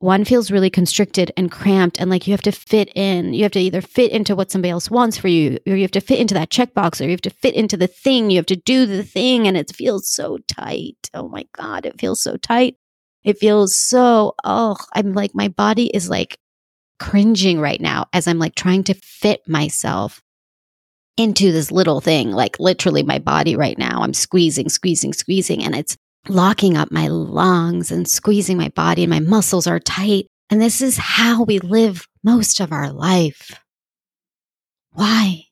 One 0.00 0.24
feels 0.26 0.50
really 0.50 0.68
constricted 0.68 1.32
and 1.34 1.50
cramped, 1.50 1.98
and 1.98 2.10
like 2.10 2.26
you 2.26 2.32
have 2.32 2.42
to 2.42 2.52
fit 2.52 2.90
in. 2.94 3.32
You 3.32 3.44
have 3.44 3.52
to 3.52 3.60
either 3.60 3.80
fit 3.80 4.12
into 4.12 4.36
what 4.36 4.50
somebody 4.50 4.70
else 4.70 4.90
wants 4.90 5.16
for 5.16 5.28
you, 5.28 5.58
or 5.66 5.76
you 5.76 5.82
have 5.82 5.92
to 5.92 6.00
fit 6.02 6.18
into 6.18 6.34
that 6.34 6.50
checkbox, 6.50 7.00
or 7.00 7.04
you 7.04 7.12
have 7.12 7.22
to 7.22 7.30
fit 7.30 7.54
into 7.54 7.78
the 7.78 7.86
thing. 7.86 8.30
You 8.30 8.36
have 8.36 8.46
to 8.46 8.56
do 8.56 8.84
the 8.84 9.02
thing, 9.02 9.46
and 9.46 9.56
it 9.56 9.74
feels 9.74 10.10
so 10.10 10.38
tight. 10.46 11.08
Oh 11.14 11.28
my 11.28 11.46
God, 11.56 11.86
it 11.86 11.98
feels 11.98 12.22
so 12.22 12.36
tight. 12.36 12.76
It 13.24 13.38
feels 13.38 13.74
so, 13.74 14.34
oh, 14.44 14.76
I'm 14.94 15.14
like, 15.14 15.34
my 15.34 15.48
body 15.48 15.86
is 15.86 16.08
like 16.10 16.38
cringing 17.00 17.58
right 17.58 17.80
now 17.80 18.06
as 18.12 18.28
I'm 18.28 18.38
like 18.38 18.54
trying 18.54 18.84
to 18.84 18.94
fit 18.94 19.40
myself 19.48 20.22
into 21.16 21.52
this 21.52 21.70
little 21.70 22.00
thing, 22.00 22.32
like 22.32 22.58
literally 22.58 23.02
my 23.02 23.18
body 23.18 23.56
right 23.56 23.78
now. 23.78 24.02
I'm 24.02 24.14
squeezing, 24.14 24.68
squeezing, 24.68 25.12
squeezing, 25.12 25.62
and 25.62 25.74
it's 25.74 25.96
locking 26.28 26.76
up 26.76 26.90
my 26.90 27.08
lungs 27.08 27.90
and 27.90 28.08
squeezing 28.08 28.56
my 28.56 28.68
body, 28.70 29.04
and 29.04 29.10
my 29.10 29.20
muscles 29.20 29.66
are 29.66 29.80
tight. 29.80 30.26
And 30.50 30.60
this 30.60 30.82
is 30.82 30.96
how 30.98 31.44
we 31.44 31.58
live 31.58 32.06
most 32.22 32.60
of 32.60 32.72
our 32.72 32.92
life. 32.92 33.52
Why? 34.92 35.44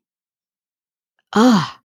Ah, 1.34 1.80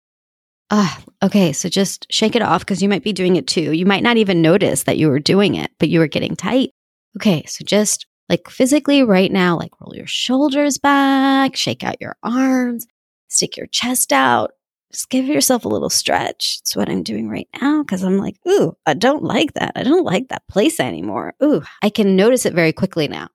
ah, 0.70 1.02
okay. 1.24 1.54
So 1.54 1.70
just 1.70 2.08
shake 2.12 2.36
it 2.36 2.42
off 2.42 2.62
because 2.62 2.82
you 2.82 2.90
might 2.90 3.04
be 3.04 3.14
doing 3.14 3.36
it 3.36 3.48
too. 3.48 3.72
You 3.72 3.86
might 3.86 4.04
not 4.04 4.18
even 4.18 4.42
notice 4.42 4.84
that 4.84 4.98
you 4.98 5.10
were 5.10 5.20
doing 5.20 5.56
it, 5.56 5.72
but 5.80 5.90
you 5.90 6.00
were 6.00 6.08
getting 6.08 6.36
tight. 6.36 6.72
Okay. 7.18 7.44
So 7.46 7.64
just 7.66 8.06
like 8.30 8.50
physically 8.50 9.04
right 9.04 9.32
now, 9.32 9.58
like 9.58 9.72
roll 9.80 9.96
your 9.96 10.08
shoulders 10.08 10.78
back, 10.78 11.56
shake 11.56 11.84
out 11.84 12.02
your 12.02 12.18
arms, 12.24 12.86
stick 13.30 13.58
your 13.58 13.68
chest 13.68 14.12
out, 14.12 14.52
just 14.92 15.10
give 15.10 15.26
yourself 15.26 15.66
a 15.66 15.70
little 15.70 15.90
stretch. 15.90 16.60
It's 16.62 16.76
what 16.76 16.90
I'm 16.90 17.04
doing 17.04 17.30
right 17.30 17.48
now 17.62 17.84
because 17.84 18.04
I'm 18.04 18.18
like, 18.18 18.38
ooh, 18.48 18.76
I 18.86 18.94
don't 18.94 19.24
like 19.24 19.54
that. 19.54 19.74
I 19.76 19.84
don't 19.84 20.06
like 20.06 20.30
that 20.30 20.48
place 20.48 20.80
anymore. 20.80 21.36
Ooh, 21.44 21.62
I 21.82 21.90
can 21.90 22.16
notice 22.16 22.46
it 22.46 22.54
very 22.54 22.74
quickly 22.74 23.08
now. 23.08 23.30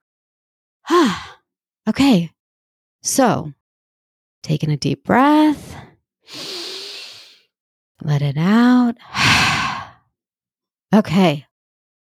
okay. 1.89 2.31
So, 3.03 3.53
taking 4.43 4.71
a 4.71 4.77
deep 4.77 5.05
breath, 5.05 5.77
let 8.05 8.23
it 8.23 8.37
out. 8.37 8.97
okay. 10.95 11.47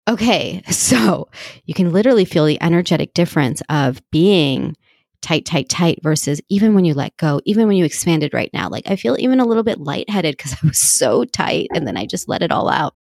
Okay. 0.10 0.64
So, 0.72 1.30
you 1.66 1.74
can 1.74 1.92
literally 1.94 2.26
feel 2.26 2.46
the 2.46 2.62
energetic 2.62 3.14
difference 3.14 3.62
of 3.70 4.02
being 4.12 4.76
tight, 5.22 5.46
tight, 5.46 5.70
tight 5.70 6.00
versus 6.04 6.42
even 6.50 6.74
when 6.74 6.84
you 6.86 6.94
let 6.94 7.16
go, 7.18 7.40
even 7.46 7.68
when 7.68 7.78
you 7.78 7.86
expanded 7.86 8.34
right 8.34 8.50
now. 8.54 8.68
Like, 8.70 8.90
I 8.90 8.96
feel 8.96 9.16
even 9.20 9.40
a 9.40 9.46
little 9.46 9.64
bit 9.64 9.80
lightheaded 9.80 10.36
because 10.36 10.54
I 10.64 10.68
was 10.68 10.80
so 10.80 11.24
tight 11.24 11.68
and 11.74 11.88
then 11.88 11.98
I 11.98 12.06
just 12.06 12.28
let 12.28 12.42
it 12.42 12.52
all 12.52 12.70
out. 12.70 12.96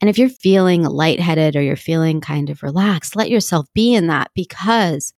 And 0.00 0.08
if 0.08 0.16
you're 0.16 0.30
feeling 0.30 0.82
lightheaded 0.82 1.56
or 1.56 1.62
you're 1.62 1.76
feeling 1.76 2.20
kind 2.20 2.48
of 2.48 2.62
relaxed, 2.62 3.16
let 3.16 3.28
yourself 3.28 3.66
be 3.74 3.92
in 3.92 4.06
that 4.06 4.30
because 4.34 5.12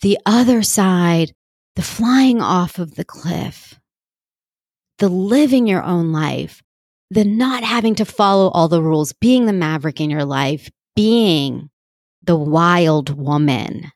the 0.00 0.18
other 0.26 0.62
side, 0.62 1.32
the 1.76 1.82
flying 1.82 2.42
off 2.42 2.78
of 2.78 2.96
the 2.96 3.04
cliff, 3.04 3.78
the 4.98 5.08
living 5.08 5.66
your 5.66 5.82
own 5.82 6.12
life, 6.12 6.62
the 7.10 7.24
not 7.24 7.62
having 7.62 7.94
to 7.96 8.04
follow 8.04 8.48
all 8.50 8.68
the 8.68 8.82
rules, 8.82 9.12
being 9.12 9.46
the 9.46 9.52
maverick 9.52 10.00
in 10.00 10.10
your 10.10 10.24
life, 10.24 10.70
being 10.94 11.70
the 12.22 12.36
wild 12.36 13.10
woman 13.10 13.92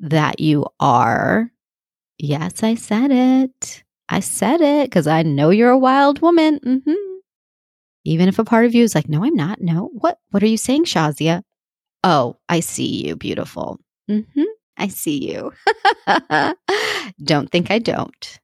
that 0.00 0.40
you 0.40 0.66
are. 0.78 1.50
Yes, 2.18 2.62
I 2.62 2.74
said 2.74 3.10
it. 3.10 3.82
I 4.08 4.20
said 4.20 4.60
it 4.60 4.90
because 4.90 5.06
I 5.06 5.22
know 5.22 5.50
you're 5.50 5.70
a 5.70 5.78
wild 5.78 6.20
woman. 6.20 6.60
Mm-hmm. 6.60 6.92
Even 8.04 8.28
if 8.28 8.38
a 8.38 8.44
part 8.44 8.66
of 8.66 8.74
you 8.74 8.84
is 8.84 8.94
like, 8.94 9.08
no, 9.08 9.24
I'm 9.24 9.34
not. 9.34 9.60
No. 9.60 9.90
What 9.92 10.18
what 10.30 10.42
are 10.42 10.48
you 10.48 10.56
saying, 10.56 10.84
Shazia? 10.84 11.42
Oh, 12.04 12.36
I 12.48 12.60
see 12.60 13.06
you, 13.06 13.16
beautiful. 13.16 13.78
Mm-hmm. 14.10 14.42
I 14.76 14.88
see 14.88 15.32
you. 15.32 15.52
don't 17.22 17.50
think 17.50 17.70
I 17.70 17.78
don't. 17.78 18.40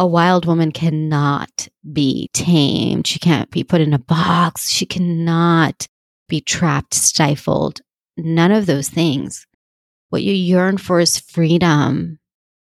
A 0.00 0.06
wild 0.06 0.46
woman 0.46 0.72
cannot 0.72 1.68
be 1.92 2.30
tamed. 2.32 3.06
She 3.06 3.18
can't 3.18 3.50
be 3.50 3.62
put 3.62 3.82
in 3.82 3.92
a 3.92 3.98
box. 3.98 4.70
She 4.70 4.86
cannot 4.86 5.86
be 6.26 6.40
trapped, 6.40 6.94
stifled. 6.94 7.82
None 8.16 8.50
of 8.50 8.64
those 8.64 8.88
things. 8.88 9.46
What 10.08 10.22
you 10.22 10.32
yearn 10.32 10.78
for 10.78 11.00
is 11.00 11.18
freedom. 11.18 12.18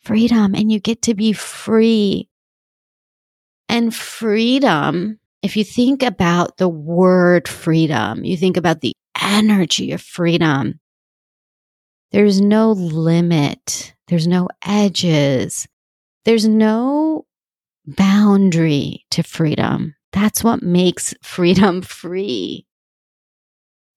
Freedom. 0.01 0.57
And 0.57 0.73
you 0.73 0.81
get 0.81 1.03
to 1.03 1.15
be 1.15 1.33
free. 1.33 2.29
And 3.69 3.95
freedom 3.95 5.21
if 5.43 5.57
you 5.57 5.63
think 5.63 6.03
about 6.03 6.57
the 6.57 6.69
word 6.69 7.47
freedom, 7.47 8.25
you 8.25 8.37
think 8.37 8.57
about 8.57 8.81
the 8.81 8.95
energy 9.21 9.93
of 9.93 10.01
freedom. 10.01 10.81
There's 12.11 12.41
no 12.41 12.73
limit. 12.73 13.95
There's 14.09 14.27
no 14.27 14.49
edges. 14.65 15.69
There's 16.25 16.47
no 16.47 17.27
boundary 17.87 19.07
to 19.11 19.23
freedom. 19.23 19.97
That's 20.13 20.45
what 20.45 20.63
makes 20.63 21.15
freedom 21.23 21.83
free. 21.83 22.67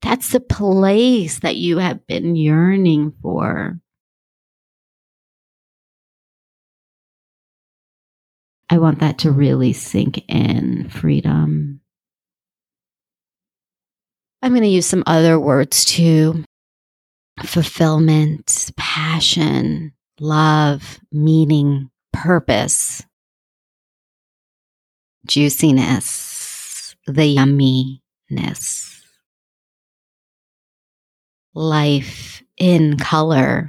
That's 0.01 0.31
the 0.31 0.39
place 0.39 1.39
that 1.39 1.55
you 1.55 1.79
have 1.79 2.05
been 2.07 2.35
yearning 2.35 3.13
for. 3.21 3.79
I 8.69 8.77
want 8.77 8.99
that 8.99 9.19
to 9.19 9.31
really 9.31 9.73
sink 9.73 10.23
in 10.27 10.89
freedom. 10.89 11.81
I'm 14.41 14.51
going 14.51 14.63
to 14.63 14.67
use 14.67 14.85
some 14.85 15.03
other 15.05 15.39
words 15.39 15.85
too 15.85 16.43
fulfillment, 17.43 18.71
passion, 18.77 19.93
love, 20.19 20.99
meaning, 21.11 21.89
purpose, 22.15 23.03
juiciness, 25.27 26.95
the 27.07 27.35
yumminess, 27.35 29.01
life 31.53 32.41
in 32.57 32.97
color, 32.97 33.67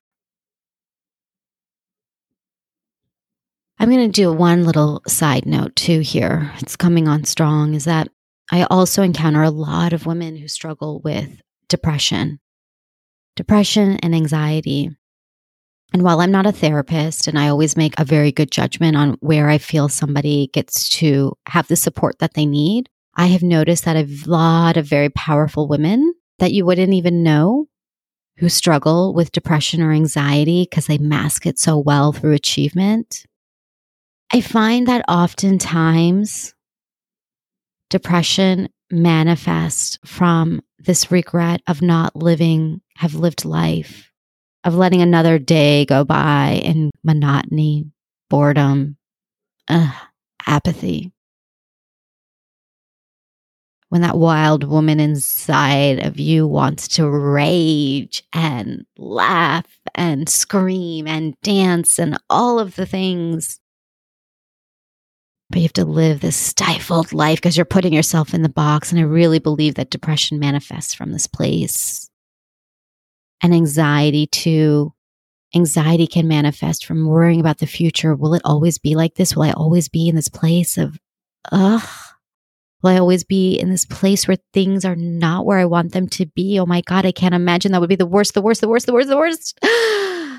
I'm 3.78 3.90
going 3.90 4.10
to 4.10 4.22
do 4.22 4.32
one 4.32 4.64
little 4.64 5.02
side 5.06 5.44
note 5.44 5.76
too 5.76 6.00
here. 6.00 6.50
It's 6.58 6.76
coming 6.76 7.08
on 7.08 7.24
strong 7.24 7.74
is 7.74 7.84
that 7.84 8.08
I 8.50 8.62
also 8.64 9.02
encounter 9.02 9.42
a 9.42 9.50
lot 9.50 9.92
of 9.92 10.06
women 10.06 10.36
who 10.36 10.48
struggle 10.48 11.00
with 11.04 11.42
depression, 11.68 12.40
depression 13.34 13.98
and 14.02 14.14
anxiety. 14.14 14.96
And 15.96 16.02
while 16.02 16.20
I'm 16.20 16.30
not 16.30 16.44
a 16.44 16.52
therapist 16.52 17.26
and 17.26 17.38
I 17.38 17.48
always 17.48 17.74
make 17.74 17.98
a 17.98 18.04
very 18.04 18.30
good 18.30 18.50
judgment 18.50 18.98
on 18.98 19.16
where 19.20 19.48
I 19.48 19.56
feel 19.56 19.88
somebody 19.88 20.50
gets 20.52 20.90
to 20.98 21.32
have 21.46 21.68
the 21.68 21.74
support 21.74 22.18
that 22.18 22.34
they 22.34 22.44
need, 22.44 22.90
I 23.14 23.28
have 23.28 23.42
noticed 23.42 23.86
that 23.86 23.96
a 23.96 24.06
lot 24.26 24.76
of 24.76 24.84
very 24.84 25.08
powerful 25.08 25.66
women 25.66 26.12
that 26.38 26.52
you 26.52 26.66
wouldn't 26.66 26.92
even 26.92 27.22
know 27.22 27.68
who 28.36 28.50
struggle 28.50 29.14
with 29.14 29.32
depression 29.32 29.80
or 29.80 29.90
anxiety 29.90 30.66
because 30.68 30.86
they 30.86 30.98
mask 30.98 31.46
it 31.46 31.58
so 31.58 31.78
well 31.78 32.12
through 32.12 32.34
achievement 32.34 33.24
I 34.30 34.42
find 34.42 34.86
that 34.88 35.02
oftentimes 35.08 36.54
depression 37.88 38.68
manifests 38.90 39.98
from 40.04 40.60
this 40.78 41.10
regret 41.10 41.62
of 41.66 41.80
not 41.80 42.14
living, 42.14 42.82
have 42.96 43.14
lived 43.14 43.46
life, 43.46 44.10
of 44.66 44.74
letting 44.74 45.00
another 45.00 45.38
day 45.38 45.86
go 45.86 46.04
by 46.04 46.60
in 46.62 46.90
monotony, 47.04 47.86
boredom, 48.28 48.96
uh, 49.68 49.92
apathy. 50.44 51.12
When 53.88 54.00
that 54.02 54.18
wild 54.18 54.64
woman 54.64 54.98
inside 54.98 56.04
of 56.04 56.18
you 56.18 56.48
wants 56.48 56.88
to 56.88 57.08
rage 57.08 58.24
and 58.32 58.84
laugh 58.98 59.78
and 59.94 60.28
scream 60.28 61.06
and 61.06 61.40
dance 61.42 62.00
and 62.00 62.18
all 62.28 62.58
of 62.58 62.74
the 62.74 62.86
things 62.86 63.60
but 65.48 65.58
you 65.58 65.62
have 65.62 65.72
to 65.74 65.84
live 65.84 66.20
this 66.20 66.36
stifled 66.36 67.12
life 67.12 67.38
because 67.38 67.56
you're 67.56 67.64
putting 67.64 67.92
yourself 67.92 68.34
in 68.34 68.42
the 68.42 68.48
box. 68.48 68.90
And 68.90 69.00
I 69.00 69.04
really 69.04 69.38
believe 69.38 69.76
that 69.76 69.90
depression 69.90 70.40
manifests 70.40 70.92
from 70.92 71.12
this 71.12 71.28
place. 71.28 72.10
And 73.42 73.54
anxiety, 73.54 74.26
too. 74.26 74.92
Anxiety 75.54 76.06
can 76.06 76.26
manifest 76.28 76.84
from 76.84 77.06
worrying 77.06 77.40
about 77.40 77.58
the 77.58 77.66
future. 77.66 78.14
Will 78.14 78.34
it 78.34 78.42
always 78.44 78.78
be 78.78 78.94
like 78.94 79.14
this? 79.14 79.36
Will 79.36 79.44
I 79.44 79.52
always 79.52 79.88
be 79.88 80.08
in 80.08 80.16
this 80.16 80.28
place 80.28 80.76
of, 80.76 80.98
ugh? 81.52 81.88
Will 82.82 82.90
I 82.90 82.98
always 82.98 83.24
be 83.24 83.58
in 83.58 83.70
this 83.70 83.84
place 83.84 84.28
where 84.28 84.36
things 84.52 84.84
are 84.84 84.96
not 84.96 85.46
where 85.46 85.58
I 85.58 85.64
want 85.64 85.92
them 85.92 86.08
to 86.10 86.26
be? 86.26 86.58
Oh 86.58 86.66
my 86.66 86.82
God, 86.82 87.06
I 87.06 87.12
can't 87.12 87.34
imagine. 87.34 87.72
That 87.72 87.80
would 87.80 87.88
be 87.88 87.96
the 87.96 88.06
worst, 88.06 88.34
the 88.34 88.42
worst, 88.42 88.60
the 88.60 88.68
worst, 88.68 88.86
the 88.86 88.92
worst, 88.92 89.08
the 89.08 89.16
worst. 89.16 89.58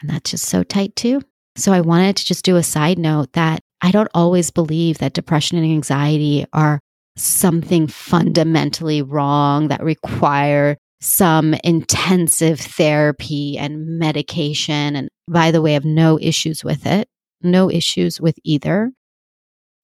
And 0.00 0.08
that's 0.08 0.30
just 0.30 0.46
so 0.46 0.62
tight 0.62 0.96
too. 0.96 1.20
So 1.56 1.72
I 1.72 1.82
wanted 1.82 2.16
to 2.16 2.24
just 2.24 2.44
do 2.44 2.56
a 2.56 2.62
side 2.62 2.98
note 2.98 3.32
that 3.34 3.60
I 3.82 3.90
don't 3.90 4.08
always 4.14 4.50
believe 4.50 4.98
that 4.98 5.12
depression 5.12 5.58
and 5.58 5.66
anxiety 5.66 6.46
are 6.52 6.80
something 7.20 7.86
fundamentally 7.86 9.02
wrong 9.02 9.68
that 9.68 9.82
require 9.82 10.76
some 11.00 11.54
intensive 11.64 12.60
therapy 12.60 13.56
and 13.58 13.98
medication. 13.98 14.96
And 14.96 15.08
by 15.28 15.50
the 15.50 15.62
way, 15.62 15.72
I 15.72 15.74
have 15.74 15.84
no 15.84 16.18
issues 16.20 16.62
with 16.62 16.86
it, 16.86 17.08
no 17.42 17.70
issues 17.70 18.20
with 18.20 18.38
either. 18.44 18.90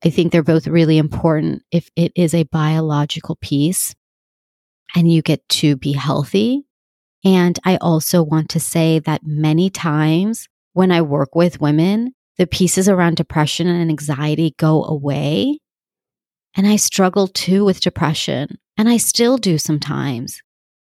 I 0.05 0.11
think 0.11 0.31
they're 0.31 0.43
both 0.43 0.67
really 0.67 0.99
important 0.99 1.63
if 1.73 1.91
it 1.97 2.13
is 2.15 2.35
a 2.35 2.45
biological 2.45 3.37
piece 3.41 3.95
and 4.95 5.11
you 5.11 5.23
get 5.23 5.49
to 5.49 5.77
be 5.77 5.93
healthy 5.93 6.67
and 7.27 7.59
I 7.65 7.77
also 7.79 8.23
want 8.23 8.51
to 8.51 8.61
say 8.61 9.01
that 9.01 9.23
many 9.25 9.69
times 9.69 10.47
when 10.75 10.93
I 10.93 11.03
work 11.03 11.35
with 11.35 11.61
women, 11.61 12.13
the 12.39 12.47
pieces 12.47 12.89
around 12.89 13.17
depression 13.17 13.67
and 13.67 13.91
anxiety 13.91 14.55
go 14.59 14.85
away. 14.85 15.59
And 16.57 16.67
I 16.67 16.77
struggle 16.77 17.29
too 17.29 17.65
with 17.65 17.81
depression, 17.81 18.59
and 18.79 18.89
I 18.89 18.97
still 18.97 19.37
do 19.37 19.59
sometimes. 19.59 20.43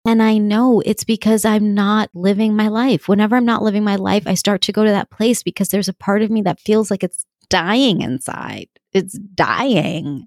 And 0.05 0.23
I 0.23 0.39
know 0.39 0.81
it's 0.83 1.03
because 1.03 1.45
I'm 1.45 1.75
not 1.75 2.09
living 2.15 2.55
my 2.55 2.67
life. 2.67 3.07
Whenever 3.07 3.35
I'm 3.35 3.45
not 3.45 3.61
living 3.61 3.83
my 3.83 3.97
life, 3.97 4.23
I 4.25 4.33
start 4.33 4.61
to 4.63 4.71
go 4.71 4.83
to 4.83 4.89
that 4.89 5.11
place 5.11 5.43
because 5.43 5.69
there's 5.69 5.87
a 5.87 5.93
part 5.93 6.23
of 6.23 6.31
me 6.31 6.41
that 6.41 6.59
feels 6.59 6.89
like 6.89 7.03
it's 7.03 7.25
dying 7.49 8.01
inside. 8.01 8.67
It's 8.93 9.13
dying. 9.13 10.25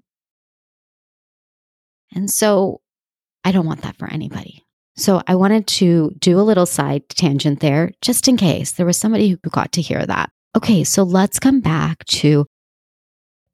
And 2.13 2.31
so 2.31 2.79
I 3.43 3.51
don't 3.51 3.65
want 3.65 3.81
that 3.81 3.97
for 3.97 4.07
anybody. 4.07 4.63
So 4.95 5.21
I 5.27 5.35
wanted 5.35 5.67
to 5.67 6.11
do 6.19 6.39
a 6.39 6.43
little 6.43 6.65
side 6.65 7.09
tangent 7.09 7.59
there 7.59 7.91
just 8.01 8.29
in 8.29 8.37
case 8.37 8.71
there 8.71 8.85
was 8.85 8.95
somebody 8.95 9.29
who 9.29 9.37
got 9.49 9.73
to 9.73 9.81
hear 9.81 10.05
that. 10.05 10.31
Okay, 10.55 10.85
so 10.85 11.03
let's 11.03 11.37
come 11.37 11.59
back 11.59 12.05
to 12.05 12.45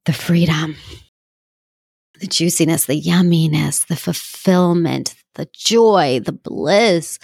the 0.04 0.12
freedom. 0.12 0.76
The 2.22 2.28
juiciness, 2.28 2.86
the 2.86 3.00
yumminess, 3.00 3.86
the 3.88 3.96
fulfillment, 3.96 5.16
the 5.34 5.48
joy, 5.52 6.20
the 6.24 6.32
bliss, 6.32 7.18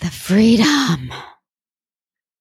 the 0.00 0.10
freedom, 0.10 1.10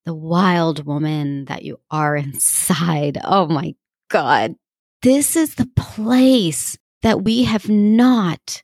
the 0.06 0.14
wild 0.14 0.86
woman 0.86 1.46
that 1.46 1.64
you 1.64 1.80
are 1.90 2.18
inside. 2.18 3.18
Oh 3.24 3.48
my 3.48 3.76
God. 4.10 4.56
This 5.02 5.38
is 5.38 5.56
the 5.56 5.70
place 5.78 6.78
that 7.02 7.24
we 7.24 7.44
have 7.46 7.70
not, 7.70 8.62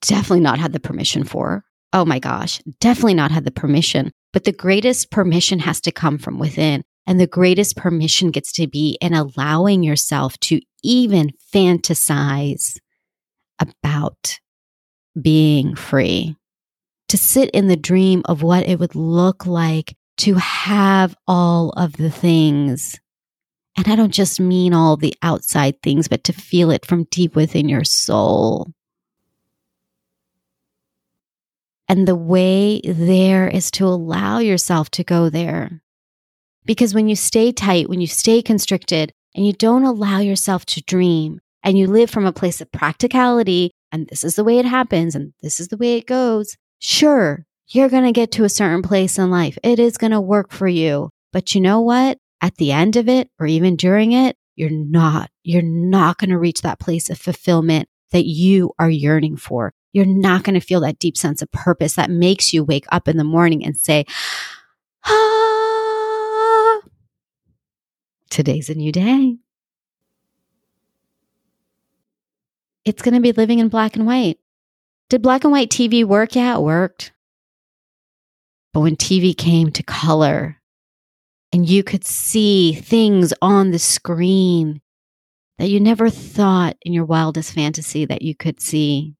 definitely 0.00 0.40
not 0.40 0.58
had 0.58 0.72
the 0.72 0.80
permission 0.80 1.22
for. 1.22 1.64
Oh 1.92 2.06
my 2.06 2.18
gosh, 2.18 2.62
definitely 2.80 3.12
not 3.12 3.30
had 3.30 3.44
the 3.44 3.50
permission. 3.50 4.10
But 4.32 4.44
the 4.44 4.52
greatest 4.52 5.10
permission 5.10 5.58
has 5.58 5.82
to 5.82 5.92
come 5.92 6.16
from 6.16 6.38
within. 6.38 6.82
And 7.06 7.18
the 7.18 7.26
greatest 7.26 7.76
permission 7.76 8.30
gets 8.30 8.52
to 8.52 8.66
be 8.66 8.96
in 9.00 9.12
allowing 9.12 9.82
yourself 9.82 10.38
to 10.40 10.60
even 10.82 11.30
fantasize 11.52 12.78
about 13.58 14.38
being 15.20 15.74
free, 15.74 16.36
to 17.08 17.18
sit 17.18 17.50
in 17.50 17.68
the 17.68 17.76
dream 17.76 18.22
of 18.26 18.42
what 18.42 18.66
it 18.68 18.78
would 18.78 18.94
look 18.94 19.46
like 19.46 19.96
to 20.18 20.34
have 20.34 21.16
all 21.26 21.70
of 21.70 21.94
the 21.94 22.10
things. 22.10 22.98
And 23.76 23.88
I 23.88 23.96
don't 23.96 24.12
just 24.12 24.38
mean 24.38 24.72
all 24.72 24.96
the 24.96 25.14
outside 25.22 25.82
things, 25.82 26.08
but 26.08 26.24
to 26.24 26.32
feel 26.32 26.70
it 26.70 26.86
from 26.86 27.04
deep 27.04 27.34
within 27.34 27.68
your 27.68 27.84
soul. 27.84 28.72
And 31.88 32.08
the 32.08 32.16
way 32.16 32.80
there 32.84 33.48
is 33.48 33.70
to 33.72 33.86
allow 33.86 34.38
yourself 34.38 34.90
to 34.92 35.04
go 35.04 35.28
there. 35.28 35.81
Because 36.64 36.94
when 36.94 37.08
you 37.08 37.16
stay 37.16 37.52
tight, 37.52 37.88
when 37.88 38.00
you 38.00 38.06
stay 38.06 38.42
constricted, 38.42 39.12
and 39.34 39.46
you 39.46 39.52
don't 39.52 39.84
allow 39.84 40.18
yourself 40.18 40.64
to 40.66 40.82
dream, 40.82 41.40
and 41.62 41.78
you 41.78 41.86
live 41.86 42.10
from 42.10 42.26
a 42.26 42.32
place 42.32 42.60
of 42.60 42.70
practicality, 42.72 43.70
and 43.90 44.08
this 44.08 44.24
is 44.24 44.36
the 44.36 44.44
way 44.44 44.58
it 44.58 44.64
happens, 44.64 45.14
and 45.14 45.32
this 45.42 45.60
is 45.60 45.68
the 45.68 45.76
way 45.76 45.96
it 45.96 46.06
goes, 46.06 46.56
sure, 46.78 47.44
you're 47.68 47.88
going 47.88 48.04
to 48.04 48.12
get 48.12 48.32
to 48.32 48.44
a 48.44 48.48
certain 48.48 48.82
place 48.82 49.18
in 49.18 49.30
life. 49.30 49.58
It 49.62 49.78
is 49.78 49.96
going 49.96 50.10
to 50.10 50.20
work 50.20 50.52
for 50.52 50.68
you. 50.68 51.10
But 51.32 51.54
you 51.54 51.60
know 51.60 51.80
what? 51.80 52.18
At 52.40 52.56
the 52.56 52.72
end 52.72 52.96
of 52.96 53.08
it, 53.08 53.30
or 53.38 53.46
even 53.46 53.76
during 53.76 54.12
it, 54.12 54.36
you're 54.56 54.70
not, 54.70 55.30
you're 55.42 55.62
not 55.62 56.18
going 56.18 56.30
to 56.30 56.38
reach 56.38 56.60
that 56.62 56.80
place 56.80 57.08
of 57.08 57.18
fulfillment 57.18 57.88
that 58.10 58.26
you 58.26 58.72
are 58.78 58.90
yearning 58.90 59.36
for. 59.36 59.72
You're 59.92 60.04
not 60.04 60.42
going 60.42 60.54
to 60.54 60.60
feel 60.60 60.80
that 60.80 60.98
deep 60.98 61.16
sense 61.16 61.40
of 61.40 61.50
purpose 61.52 61.94
that 61.94 62.10
makes 62.10 62.52
you 62.52 62.64
wake 62.64 62.84
up 62.92 63.08
in 63.08 63.16
the 63.16 63.24
morning 63.24 63.64
and 63.64 63.76
say, 63.76 64.04
ah, 65.06 65.31
today's 68.32 68.68
a 68.68 68.74
new 68.74 68.90
day. 68.90 69.36
It's 72.84 73.02
going 73.02 73.14
to 73.14 73.20
be 73.20 73.32
living 73.32 73.60
in 73.60 73.68
black 73.68 73.94
and 73.94 74.06
white. 74.06 74.38
Did 75.08 75.22
black 75.22 75.44
and 75.44 75.52
white 75.52 75.70
TV 75.70 76.04
work? 76.04 76.34
Yeah, 76.34 76.56
it 76.56 76.62
worked. 76.62 77.12
But 78.72 78.80
when 78.80 78.96
TV 78.96 79.36
came 79.36 79.70
to 79.72 79.82
color 79.82 80.56
and 81.52 81.68
you 81.68 81.84
could 81.84 82.04
see 82.04 82.72
things 82.72 83.34
on 83.42 83.70
the 83.70 83.78
screen 83.78 84.80
that 85.58 85.68
you 85.68 85.78
never 85.78 86.08
thought 86.08 86.76
in 86.82 86.94
your 86.94 87.04
wildest 87.04 87.52
fantasy 87.52 88.06
that 88.06 88.22
you 88.22 88.34
could 88.34 88.60
see. 88.60 89.14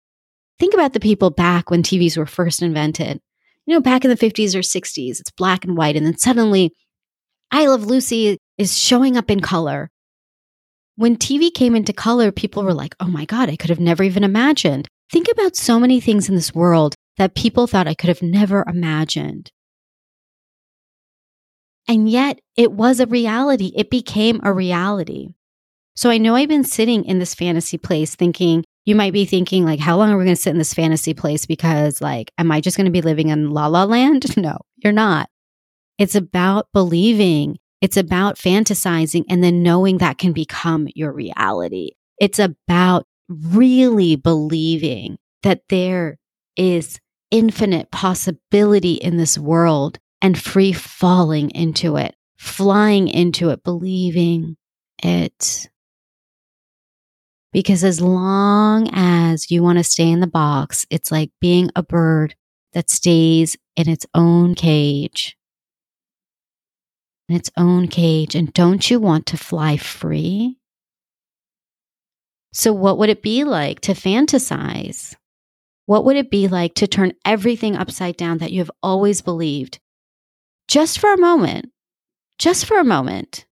Think 0.58 0.72
about 0.74 0.94
the 0.94 1.00
people 1.00 1.30
back 1.30 1.70
when 1.70 1.82
TVs 1.82 2.16
were 2.16 2.26
first 2.26 2.62
invented. 2.62 3.20
You 3.66 3.74
know, 3.74 3.80
back 3.80 4.04
in 4.04 4.10
the 4.10 4.16
50s 4.16 4.54
or 4.54 4.60
60s, 4.60 5.20
it's 5.20 5.30
black 5.30 5.64
and 5.64 5.76
white. 5.76 5.94
And 5.94 6.06
then 6.06 6.16
suddenly, 6.16 6.72
I 7.54 7.66
Love 7.66 7.84
Lucy 7.84 8.38
is 8.56 8.78
showing 8.78 9.18
up 9.18 9.30
in 9.30 9.40
color. 9.40 9.90
When 10.96 11.16
TV 11.16 11.52
came 11.52 11.76
into 11.76 11.92
color, 11.92 12.32
people 12.32 12.64
were 12.64 12.72
like, 12.72 12.94
oh 12.98 13.06
my 13.06 13.26
God, 13.26 13.50
I 13.50 13.56
could 13.56 13.68
have 13.68 13.78
never 13.78 14.02
even 14.02 14.24
imagined. 14.24 14.88
Think 15.12 15.28
about 15.30 15.54
so 15.54 15.78
many 15.78 16.00
things 16.00 16.30
in 16.30 16.34
this 16.34 16.54
world 16.54 16.94
that 17.18 17.34
people 17.34 17.66
thought 17.66 17.86
I 17.86 17.94
could 17.94 18.08
have 18.08 18.22
never 18.22 18.64
imagined. 18.66 19.50
And 21.86 22.08
yet 22.08 22.38
it 22.56 22.72
was 22.72 23.00
a 23.00 23.06
reality. 23.06 23.70
It 23.76 23.90
became 23.90 24.40
a 24.42 24.52
reality. 24.52 25.34
So 25.94 26.08
I 26.08 26.16
know 26.16 26.34
I've 26.34 26.48
been 26.48 26.64
sitting 26.64 27.04
in 27.04 27.18
this 27.18 27.34
fantasy 27.34 27.76
place 27.76 28.14
thinking, 28.14 28.64
you 28.86 28.94
might 28.94 29.12
be 29.12 29.26
thinking, 29.26 29.66
like, 29.66 29.78
how 29.78 29.98
long 29.98 30.10
are 30.10 30.16
we 30.16 30.24
going 30.24 30.34
to 30.34 30.40
sit 30.40 30.50
in 30.50 30.58
this 30.58 30.74
fantasy 30.74 31.12
place? 31.12 31.44
Because, 31.44 32.00
like, 32.00 32.30
am 32.38 32.50
I 32.50 32.62
just 32.62 32.78
going 32.78 32.86
to 32.86 32.90
be 32.90 33.02
living 33.02 33.28
in 33.28 33.50
la 33.50 33.66
la 33.66 33.84
land? 33.84 34.24
No, 34.38 34.56
you're 34.76 34.92
not. 34.92 35.28
It's 36.02 36.16
about 36.16 36.66
believing, 36.72 37.60
it's 37.80 37.96
about 37.96 38.34
fantasizing 38.34 39.22
and 39.30 39.44
then 39.44 39.62
knowing 39.62 39.98
that 39.98 40.18
can 40.18 40.32
become 40.32 40.88
your 40.96 41.12
reality. 41.12 41.92
It's 42.18 42.40
about 42.40 43.06
really 43.28 44.16
believing 44.16 45.18
that 45.44 45.62
there 45.68 46.18
is 46.56 46.98
infinite 47.30 47.92
possibility 47.92 48.94
in 48.94 49.16
this 49.16 49.38
world 49.38 50.00
and 50.20 50.36
free 50.36 50.72
falling 50.72 51.50
into 51.50 51.94
it, 51.94 52.16
flying 52.36 53.06
into 53.06 53.50
it, 53.50 53.62
believing 53.62 54.56
it. 55.04 55.68
Because 57.52 57.84
as 57.84 58.00
long 58.00 58.90
as 58.92 59.52
you 59.52 59.62
want 59.62 59.78
to 59.78 59.84
stay 59.84 60.10
in 60.10 60.18
the 60.18 60.26
box, 60.26 60.84
it's 60.90 61.12
like 61.12 61.30
being 61.40 61.70
a 61.76 61.82
bird 61.84 62.34
that 62.72 62.90
stays 62.90 63.56
in 63.76 63.88
its 63.88 64.04
own 64.16 64.56
cage. 64.56 65.36
In 67.32 67.36
its 67.36 67.50
own 67.56 67.88
cage. 67.88 68.34
And 68.34 68.52
don't 68.52 68.90
you 68.90 69.00
want 69.00 69.24
to 69.28 69.38
fly 69.38 69.78
free? 69.78 70.58
So, 72.52 72.74
what 72.74 72.98
would 72.98 73.08
it 73.08 73.22
be 73.22 73.44
like 73.44 73.80
to 73.80 73.94
fantasize? 73.94 75.14
What 75.86 76.04
would 76.04 76.16
it 76.16 76.30
be 76.30 76.46
like 76.46 76.74
to 76.74 76.86
turn 76.86 77.14
everything 77.24 77.74
upside 77.74 78.18
down 78.18 78.36
that 78.38 78.52
you 78.52 78.58
have 78.58 78.70
always 78.82 79.22
believed 79.22 79.80
just 80.68 80.98
for 80.98 81.10
a 81.10 81.18
moment, 81.18 81.70
just 82.36 82.66
for 82.66 82.78
a 82.78 82.84
moment, 82.84 83.46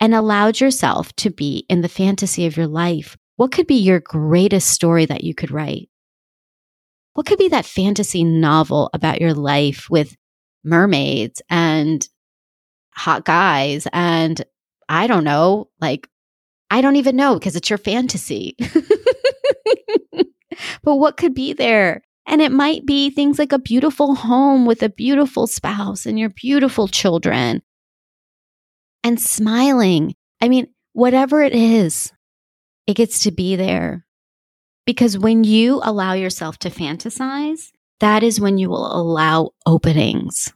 and 0.00 0.14
allowed 0.14 0.58
yourself 0.58 1.14
to 1.16 1.28
be 1.28 1.66
in 1.68 1.82
the 1.82 1.88
fantasy 1.90 2.46
of 2.46 2.56
your 2.56 2.66
life? 2.66 3.14
What 3.36 3.52
could 3.52 3.66
be 3.66 3.74
your 3.74 4.00
greatest 4.00 4.70
story 4.70 5.04
that 5.04 5.22
you 5.22 5.34
could 5.34 5.50
write? 5.50 5.90
What 7.12 7.26
could 7.26 7.38
be 7.38 7.48
that 7.48 7.66
fantasy 7.66 8.24
novel 8.24 8.88
about 8.94 9.20
your 9.20 9.34
life 9.34 9.90
with 9.90 10.16
mermaids 10.64 11.42
and 11.50 12.08
hot 12.94 13.24
guys 13.24 13.86
and 13.92 14.44
I 14.88 15.06
don't 15.06 15.24
know, 15.24 15.68
like 15.80 16.08
I 16.70 16.80
don't 16.80 16.96
even 16.96 17.16
know 17.16 17.34
because 17.34 17.56
it's 17.56 17.70
your 17.70 17.78
fantasy. 17.78 18.56
but 20.82 20.96
what 20.96 21.16
could 21.16 21.34
be 21.34 21.52
there? 21.52 22.02
And 22.26 22.40
it 22.40 22.52
might 22.52 22.86
be 22.86 23.10
things 23.10 23.38
like 23.38 23.52
a 23.52 23.58
beautiful 23.58 24.14
home 24.14 24.66
with 24.66 24.82
a 24.82 24.88
beautiful 24.88 25.46
spouse 25.46 26.06
and 26.06 26.18
your 26.18 26.30
beautiful 26.30 26.88
children 26.88 27.62
and 29.02 29.20
smiling. 29.20 30.14
I 30.40 30.48
mean, 30.48 30.68
whatever 30.94 31.42
it 31.42 31.54
is, 31.54 32.12
it 32.86 32.94
gets 32.94 33.20
to 33.20 33.30
be 33.30 33.56
there. 33.56 34.06
Because 34.86 35.18
when 35.18 35.44
you 35.44 35.80
allow 35.82 36.12
yourself 36.12 36.58
to 36.58 36.70
fantasize, 36.70 37.70
that 38.00 38.22
is 38.22 38.40
when 38.40 38.58
you 38.58 38.68
will 38.68 38.94
allow 38.94 39.50
openings. 39.66 40.52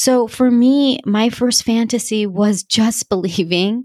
So 0.00 0.26
for 0.26 0.50
me, 0.50 0.98
my 1.04 1.28
first 1.28 1.62
fantasy 1.62 2.24
was 2.24 2.62
just 2.62 3.08
believing 3.10 3.84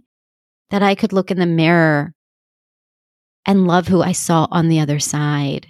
that 0.70 0.82
I 0.82 0.96
could 0.96 1.12
look 1.12 1.30
in 1.30 1.40
the 1.40 1.46
mirror 1.46 2.14
and 3.46 3.68
love 3.68 3.90
who 3.90 4.02
I 4.02 4.14
saw 4.14 4.48
on 4.50 4.70
the 4.70 4.80
other 4.80 4.98
side. 4.98 5.68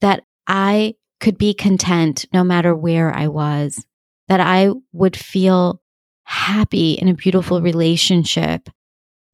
That 0.00 0.24
I 0.48 0.96
could 1.20 1.38
be 1.38 1.54
content 1.54 2.26
no 2.32 2.42
matter 2.42 2.74
where 2.74 3.14
I 3.14 3.28
was, 3.28 3.86
that 4.26 4.40
I 4.40 4.72
would 4.92 5.16
feel 5.16 5.80
happy 6.24 6.94
in 6.94 7.06
a 7.06 7.14
beautiful 7.14 7.62
relationship 7.62 8.68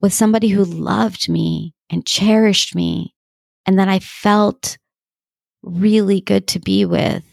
with 0.02 0.12
somebody 0.12 0.48
who 0.48 0.64
loved 0.64 1.26
me 1.30 1.72
and 1.88 2.04
cherished 2.04 2.74
me, 2.74 3.14
and 3.64 3.78
that 3.78 3.88
I 3.88 4.00
felt 4.00 4.76
really 5.62 6.20
good 6.20 6.48
to 6.48 6.60
be 6.60 6.84
with. 6.84 7.24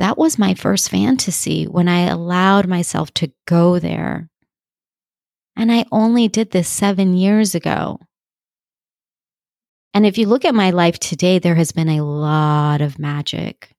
That 0.00 0.16
was 0.16 0.38
my 0.38 0.54
first 0.54 0.88
fantasy 0.88 1.66
when 1.66 1.86
I 1.86 2.06
allowed 2.06 2.66
myself 2.66 3.12
to 3.14 3.30
go 3.46 3.78
there. 3.78 4.30
And 5.56 5.70
I 5.70 5.84
only 5.92 6.26
did 6.26 6.50
this 6.50 6.68
seven 6.68 7.14
years 7.14 7.54
ago. 7.54 8.00
And 9.92 10.06
if 10.06 10.16
you 10.16 10.26
look 10.26 10.46
at 10.46 10.54
my 10.54 10.70
life 10.70 10.98
today, 10.98 11.38
there 11.38 11.54
has 11.54 11.72
been 11.72 11.90
a 11.90 12.02
lot 12.02 12.80
of 12.80 12.98
magic. 12.98 13.72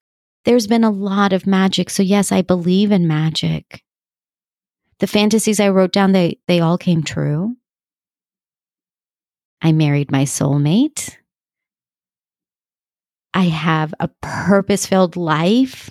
There's 0.46 0.68
been 0.68 0.84
a 0.84 0.92
lot 0.92 1.34
of 1.34 1.48
magic. 1.48 1.90
So, 1.90 2.04
yes, 2.04 2.32
I 2.32 2.44
believe 2.44 2.92
in 2.92 3.08
magic. 3.08 3.82
The 5.00 5.08
fantasies 5.08 5.60
I 5.60 5.70
wrote 5.70 5.92
down, 5.92 6.12
they, 6.12 6.38
they 6.48 6.60
all 6.60 6.78
came 6.78 7.02
true. 7.02 7.56
I 9.60 9.72
married 9.72 10.12
my 10.12 10.26
soulmate. 10.26 11.18
I 13.34 13.46
have 13.46 13.92
a 14.00 14.10
purpose 14.22 14.86
filled 14.86 15.16
life. 15.16 15.90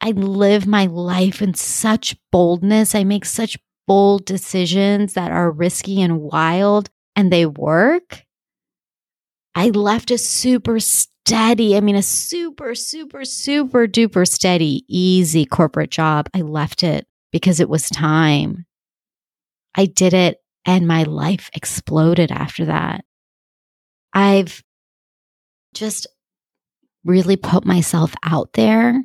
I 0.00 0.12
live 0.12 0.66
my 0.66 0.86
life 0.86 1.42
in 1.42 1.54
such 1.54 2.16
boldness. 2.30 2.94
I 2.94 3.04
make 3.04 3.24
such 3.24 3.56
bold 3.86 4.24
decisions 4.24 5.14
that 5.14 5.32
are 5.32 5.50
risky 5.50 6.00
and 6.00 6.20
wild 6.20 6.90
and 7.16 7.32
they 7.32 7.46
work, 7.46 8.24
I 9.58 9.70
left 9.70 10.12
a 10.12 10.18
super 10.18 10.78
steady, 10.78 11.76
I 11.76 11.80
mean, 11.80 11.96
a 11.96 12.02
super, 12.02 12.76
super, 12.76 13.24
super 13.24 13.88
duper 13.88 14.24
steady, 14.24 14.84
easy 14.86 15.44
corporate 15.44 15.90
job. 15.90 16.28
I 16.32 16.42
left 16.42 16.84
it 16.84 17.08
because 17.32 17.58
it 17.58 17.68
was 17.68 17.90
time. 17.90 18.66
I 19.74 19.86
did 19.86 20.14
it 20.14 20.38
and 20.64 20.86
my 20.86 21.02
life 21.02 21.50
exploded 21.54 22.30
after 22.30 22.66
that. 22.66 23.04
I've 24.12 24.62
just 25.74 26.06
really 27.04 27.36
put 27.36 27.64
myself 27.64 28.14
out 28.22 28.52
there. 28.52 29.02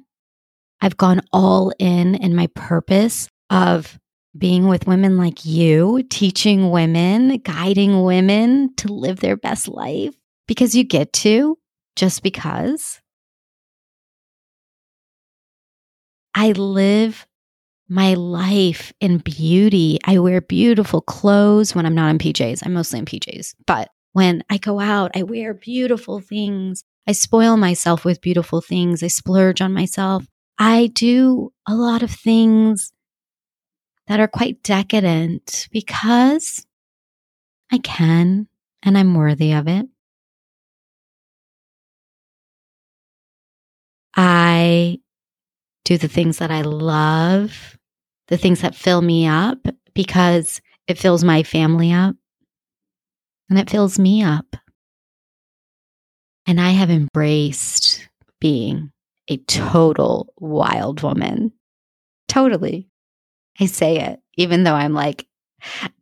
I've 0.83 0.97
gone 0.97 1.21
all 1.31 1.71
in 1.79 2.15
in 2.15 2.35
my 2.35 2.47
purpose 2.55 3.29
of 3.49 3.97
being 4.37 4.67
with 4.67 4.85
women 4.85 5.17
like 5.17 5.45
you, 5.45 6.03
teaching 6.09 6.71
women, 6.71 7.37
guiding 7.37 8.03
women 8.03 8.75
to 8.75 8.91
live 8.91 9.21
their 9.21 9.37
best 9.37 9.69
life 9.69 10.13
because 10.45 10.75
you 10.75 10.83
get 10.83 11.13
to 11.13 11.57
just 11.95 12.21
because. 12.21 12.99
I 16.35 16.51
live 16.51 17.25
my 17.87 18.15
life 18.15 18.91
in 18.99 19.19
beauty. 19.19 19.99
I 20.03 20.19
wear 20.19 20.41
beautiful 20.41 20.99
clothes 20.99 21.73
when 21.73 21.85
I'm 21.85 21.95
not 21.95 22.09
in 22.09 22.17
PJs. 22.17 22.61
I'm 22.65 22.73
mostly 22.73 22.99
in 22.99 23.05
PJs, 23.05 23.55
but 23.65 23.87
when 24.11 24.43
I 24.49 24.57
go 24.57 24.81
out, 24.81 25.11
I 25.15 25.23
wear 25.23 25.53
beautiful 25.53 26.19
things. 26.19 26.83
I 27.07 27.13
spoil 27.13 27.55
myself 27.55 28.03
with 28.03 28.19
beautiful 28.19 28.59
things. 28.59 29.01
I 29.01 29.07
splurge 29.07 29.61
on 29.61 29.73
myself. 29.73 30.25
I 30.57 30.87
do 30.87 31.51
a 31.67 31.75
lot 31.75 32.03
of 32.03 32.11
things 32.11 32.91
that 34.07 34.19
are 34.19 34.27
quite 34.27 34.63
decadent 34.63 35.67
because 35.71 36.65
I 37.71 37.79
can 37.79 38.47
and 38.83 38.97
I'm 38.97 39.15
worthy 39.15 39.53
of 39.53 39.67
it. 39.67 39.87
I 44.15 44.99
do 45.85 45.97
the 45.97 46.07
things 46.07 46.37
that 46.37 46.51
I 46.51 46.61
love, 46.61 47.77
the 48.27 48.37
things 48.37 48.61
that 48.61 48.75
fill 48.75 49.01
me 49.01 49.27
up 49.27 49.57
because 49.93 50.61
it 50.87 50.97
fills 50.97 51.23
my 51.23 51.43
family 51.43 51.91
up 51.91 52.15
and 53.49 53.57
it 53.59 53.69
fills 53.69 53.97
me 53.97 54.23
up. 54.23 54.55
And 56.45 56.59
I 56.59 56.71
have 56.71 56.89
embraced 56.89 58.07
being 58.39 58.92
a 59.27 59.37
total 59.37 60.33
wild 60.37 61.01
woman. 61.01 61.51
Totally. 62.27 62.89
I 63.59 63.65
say 63.65 63.99
it, 63.99 64.19
even 64.35 64.63
though 64.63 64.73
I'm 64.73 64.93
like, 64.93 65.27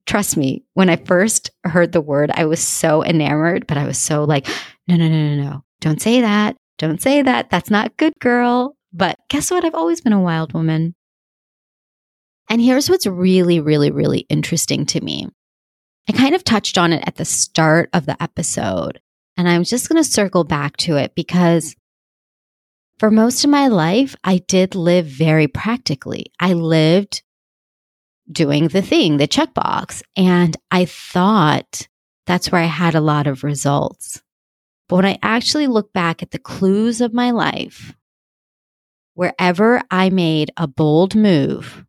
trust 0.05 0.37
me, 0.37 0.63
when 0.73 0.89
I 0.89 0.95
first 0.95 1.51
heard 1.63 1.91
the 1.91 2.01
word, 2.01 2.31
I 2.33 2.45
was 2.45 2.59
so 2.59 3.03
enamored, 3.03 3.67
but 3.67 3.77
I 3.77 3.85
was 3.85 3.97
so 3.97 4.23
like, 4.23 4.47
no, 4.87 4.95
no, 4.95 5.07
no, 5.07 5.35
no, 5.35 5.43
no. 5.43 5.63
Don't 5.81 6.01
say 6.01 6.21
that. 6.21 6.55
Don't 6.77 7.01
say 7.01 7.21
that. 7.21 7.49
That's 7.49 7.69
not 7.69 7.97
good, 7.97 8.13
girl. 8.19 8.75
But 8.93 9.19
guess 9.29 9.51
what? 9.51 9.65
I've 9.65 9.75
always 9.75 10.01
been 10.01 10.13
a 10.13 10.21
wild 10.21 10.53
woman. 10.53 10.95
And 12.49 12.61
here's 12.61 12.89
what's 12.89 13.07
really, 13.07 13.59
really, 13.59 13.91
really 13.91 14.19
interesting 14.29 14.85
to 14.87 15.01
me. 15.01 15.29
I 16.09 16.11
kind 16.11 16.35
of 16.35 16.43
touched 16.43 16.77
on 16.77 16.91
it 16.91 17.03
at 17.05 17.15
the 17.15 17.25
start 17.25 17.89
of 17.93 18.05
the 18.05 18.21
episode, 18.21 18.99
and 19.37 19.47
I'm 19.47 19.63
just 19.63 19.87
going 19.87 20.03
to 20.03 20.09
circle 20.09 20.43
back 20.43 20.75
to 20.77 20.97
it 20.97 21.13
because 21.15 21.75
for 23.01 23.09
most 23.09 23.43
of 23.43 23.49
my 23.49 23.67
life, 23.67 24.15
I 24.23 24.37
did 24.37 24.75
live 24.75 25.07
very 25.07 25.47
practically. 25.47 26.27
I 26.39 26.53
lived 26.53 27.23
doing 28.31 28.67
the 28.67 28.83
thing, 28.83 29.17
the 29.17 29.27
checkbox. 29.27 30.03
And 30.15 30.55
I 30.69 30.85
thought 30.85 31.87
that's 32.27 32.51
where 32.51 32.61
I 32.61 32.65
had 32.67 32.93
a 32.93 33.01
lot 33.01 33.25
of 33.25 33.43
results. 33.43 34.21
But 34.87 34.97
when 34.97 35.05
I 35.07 35.17
actually 35.23 35.65
look 35.65 35.91
back 35.93 36.21
at 36.21 36.29
the 36.29 36.37
clues 36.37 37.01
of 37.01 37.11
my 37.11 37.31
life, 37.31 37.95
wherever 39.15 39.81
I 39.89 40.11
made 40.11 40.51
a 40.55 40.67
bold 40.67 41.15
move, 41.15 41.83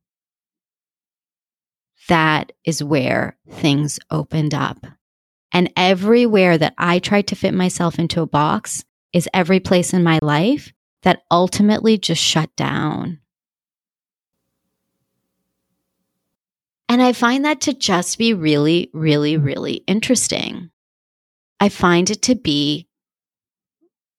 that 2.08 2.52
is 2.64 2.82
where 2.82 3.36
things 3.50 3.98
opened 4.10 4.54
up. 4.54 4.86
And 5.52 5.70
everywhere 5.76 6.56
that 6.56 6.72
I 6.78 7.00
tried 7.00 7.26
to 7.26 7.36
fit 7.36 7.52
myself 7.52 7.98
into 7.98 8.22
a 8.22 8.26
box 8.26 8.82
is 9.12 9.28
every 9.34 9.60
place 9.60 9.92
in 9.92 10.02
my 10.02 10.18
life 10.22 10.72
that 11.02 11.22
ultimately 11.30 11.98
just 11.98 12.22
shut 12.22 12.54
down. 12.56 13.18
And 16.88 17.00
I 17.02 17.12
find 17.12 17.44
that 17.44 17.62
to 17.62 17.72
just 17.72 18.18
be 18.18 18.34
really, 18.34 18.90
really, 18.92 19.36
really 19.36 19.82
interesting. 19.86 20.70
I 21.58 21.68
find 21.68 22.10
it 22.10 22.22
to 22.22 22.34
be 22.34 22.86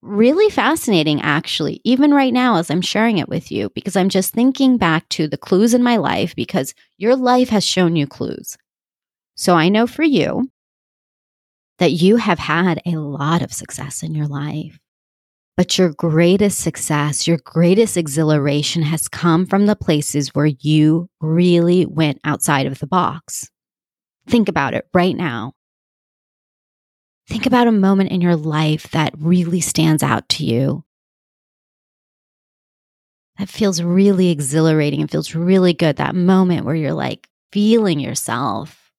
really 0.01 0.49
fascinating, 0.49 1.21
actually, 1.21 1.81
even 1.83 2.13
right 2.13 2.33
now 2.33 2.57
as 2.57 2.69
I'm 2.69 2.81
sharing 2.81 3.19
it 3.19 3.29
with 3.29 3.51
you, 3.51 3.69
because 3.75 3.95
I'm 3.95 4.09
just 4.09 4.33
thinking 4.33 4.77
back 4.77 5.07
to 5.09 5.27
the 5.27 5.37
clues 5.37 5.73
in 5.73 5.83
my 5.83 5.97
life 5.97 6.35
because 6.35 6.73
your 6.97 7.15
life 7.15 7.49
has 7.49 7.63
shown 7.63 7.95
you 7.95 8.07
clues. 8.07 8.57
So 9.35 9.55
I 9.55 9.69
know 9.69 9.87
for 9.87 10.03
you 10.03 10.49
that 11.79 11.91
you 11.91 12.17
have 12.17 12.39
had 12.39 12.81
a 12.85 12.97
lot 12.97 13.41
of 13.41 13.53
success 13.53 14.03
in 14.03 14.13
your 14.13 14.27
life. 14.27 14.79
But 15.55 15.77
your 15.77 15.89
greatest 15.89 16.59
success, 16.59 17.27
your 17.27 17.37
greatest 17.37 17.95
exhilaration 17.95 18.81
has 18.81 19.07
come 19.07 19.45
from 19.45 19.67
the 19.67 19.75
places 19.75 20.29
where 20.33 20.47
you 20.47 21.09
really 21.21 21.85
went 21.85 22.19
outside 22.23 22.65
of 22.65 22.79
the 22.79 22.87
box. 22.87 23.51
Think 24.27 24.49
about 24.49 24.73
it 24.73 24.87
right 24.93 25.15
now. 25.15 25.53
Think 27.27 27.45
about 27.45 27.67
a 27.67 27.71
moment 27.71 28.11
in 28.11 28.19
your 28.19 28.35
life 28.35 28.89
that 28.91 29.13
really 29.17 29.61
stands 29.61 30.01
out 30.01 30.27
to 30.29 30.45
you. 30.45 30.83
That 33.37 33.49
feels 33.49 33.81
really 33.81 34.29
exhilarating 34.29 35.01
and 35.01 35.09
feels 35.09 35.35
really 35.35 35.73
good. 35.73 35.97
That 35.97 36.15
moment 36.15 36.65
where 36.65 36.75
you're 36.75 36.93
like 36.93 37.27
feeling 37.51 37.99
yourself. 37.99 38.91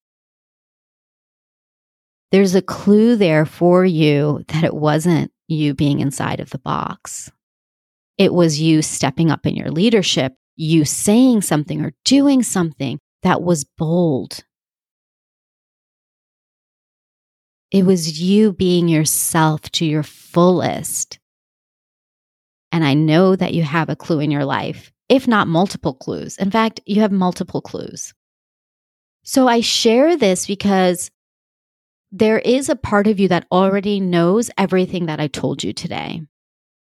There's 2.31 2.55
a 2.55 2.62
clue 2.62 3.17
there 3.17 3.47
for 3.47 3.85
you 3.85 4.45
that 4.49 4.64
it 4.64 4.75
wasn't 4.75 5.31
you 5.49 5.75
being 5.75 6.01
inside 6.01 6.41
of 6.41 6.51
the 6.51 6.59
box. 6.59 7.31
It 8.17 8.33
was 8.33 8.61
you 8.61 8.83
stepping 8.83 9.31
up 9.31 9.47
in 9.47 9.57
your 9.57 9.71
leadership, 9.71 10.35
you 10.57 10.85
saying 10.85 11.43
something 11.43 11.85
or 11.85 11.93
doing 12.05 12.43
something 12.43 12.99
that 13.23 13.43
was 13.43 13.65
bold. 13.65 14.45
It 17.71 17.85
was 17.85 18.21
you 18.21 18.53
being 18.53 18.87
yourself 18.87 19.63
to 19.73 19.85
your 19.85 20.05
fullest. 20.05 21.19
And 22.71 22.85
I 22.85 22.95
know 22.95 23.35
that 23.35 23.55
you 23.55 23.65
have 23.65 23.89
a 23.89 23.97
clue 23.97 24.21
in 24.21 24.31
your 24.31 24.45
life, 24.45 24.93
if 25.09 25.27
not 25.27 25.49
multiple 25.49 25.95
clues. 25.95 26.37
In 26.39 26.51
fact, 26.51 26.81
you 26.87 27.01
have 27.01 27.13
multiple 27.13 27.61
clues. 27.61 28.15
So 29.25 29.49
I 29.49 29.61
share 29.61 30.17
this 30.17 30.47
because 30.47 31.11
there 32.16 32.38
is 32.38 32.68
a 32.68 32.77
part 32.77 33.09
of 33.09 33.18
you 33.18 33.27
that 33.27 33.44
already 33.50 33.98
knows 33.98 34.48
everything 34.57 35.07
that 35.07 35.18
I 35.18 35.27
told 35.27 35.64
you 35.64 35.72
today. 35.72 36.22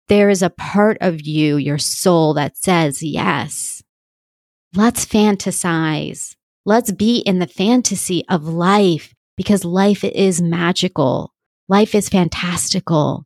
There 0.10 0.30
is 0.30 0.42
a 0.44 0.50
part 0.50 0.98
of 1.00 1.22
you, 1.22 1.56
your 1.56 1.78
soul, 1.78 2.34
that 2.34 2.58
says, 2.58 3.02
yes, 3.02 3.82
let's 4.76 5.06
fantasize. 5.06 6.36
Let's 6.66 6.92
be 6.92 7.20
in 7.20 7.40
the 7.40 7.48
fantasy 7.48 8.26
of 8.28 8.44
life 8.44 9.14
because 9.38 9.64
life 9.64 10.04
is 10.04 10.42
magical. 10.42 11.34
Life 11.70 11.96
is 11.96 12.10
fantastical. 12.10 13.24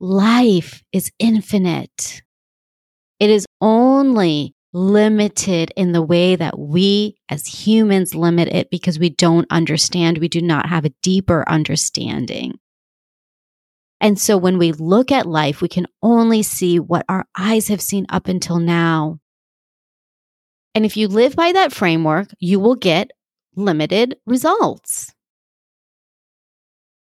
Life 0.00 0.82
is 0.92 1.12
infinite. 1.20 2.20
It 3.20 3.30
is 3.30 3.46
only 3.60 4.53
limited 4.74 5.72
in 5.76 5.92
the 5.92 6.02
way 6.02 6.36
that 6.36 6.58
we 6.58 7.16
as 7.30 7.46
humans 7.46 8.14
limit 8.14 8.48
it 8.48 8.70
because 8.70 8.98
we 8.98 9.08
don't 9.08 9.46
understand. 9.48 10.18
We 10.18 10.28
do 10.28 10.42
not 10.42 10.68
have 10.68 10.84
a 10.84 10.92
deeper 11.02 11.48
understanding. 11.48 12.58
And 14.00 14.18
so 14.18 14.36
when 14.36 14.58
we 14.58 14.72
look 14.72 15.10
at 15.12 15.26
life, 15.26 15.62
we 15.62 15.68
can 15.68 15.86
only 16.02 16.42
see 16.42 16.78
what 16.78 17.06
our 17.08 17.24
eyes 17.38 17.68
have 17.68 17.80
seen 17.80 18.04
up 18.08 18.28
until 18.28 18.58
now. 18.58 19.20
And 20.74 20.84
if 20.84 20.96
you 20.96 21.08
live 21.08 21.36
by 21.36 21.52
that 21.52 21.72
framework, 21.72 22.28
you 22.40 22.58
will 22.58 22.74
get 22.74 23.12
limited 23.54 24.16
results. 24.26 25.14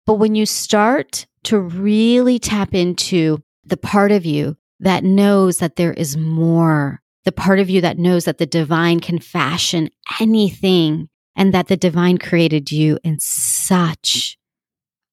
But 0.06 0.14
when 0.14 0.34
you 0.34 0.44
start 0.44 1.26
to 1.44 1.58
really 1.58 2.40
tap 2.40 2.74
into 2.74 3.38
the 3.64 3.76
part 3.76 4.10
of 4.10 4.26
you 4.26 4.56
that 4.80 5.04
knows 5.04 5.58
that 5.58 5.76
there 5.76 5.92
is 5.92 6.16
more, 6.16 7.00
the 7.24 7.32
part 7.32 7.60
of 7.60 7.70
you 7.70 7.80
that 7.80 7.98
knows 7.98 8.24
that 8.24 8.38
the 8.38 8.46
divine 8.46 9.00
can 9.00 9.18
fashion 9.18 9.90
anything 10.20 11.08
and 11.36 11.54
that 11.54 11.68
the 11.68 11.76
divine 11.76 12.18
created 12.18 12.70
you 12.70 12.98
in 13.04 13.18
such 13.20 14.36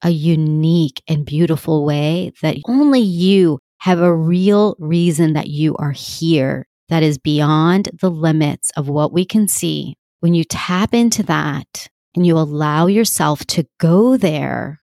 a 0.04 0.10
unique 0.10 1.02
and 1.08 1.26
beautiful 1.26 1.86
way 1.86 2.32
that 2.42 2.58
only 2.68 3.00
you 3.00 3.60
have 3.80 4.00
a 4.00 4.14
real 4.14 4.76
reason 4.80 5.34
that 5.34 5.48
you 5.48 5.76
are 5.78 5.92
here 5.92 6.68
that 6.90 7.04
is 7.04 7.18
beyond 7.18 7.90
the 8.00 8.10
limits 8.10 8.72
of 8.78 8.88
what 8.88 9.12
we 9.12 9.26
can 9.26 9.48
see 9.48 9.96
when 10.20 10.34
you 10.34 10.44
tap 10.44 10.94
into 10.94 11.24
that 11.24 11.88
and 12.16 12.26
you 12.26 12.38
allow 12.38 12.88
yourself 12.88 13.46
to 13.46 13.68
go 13.80 14.18
there, 14.18 14.82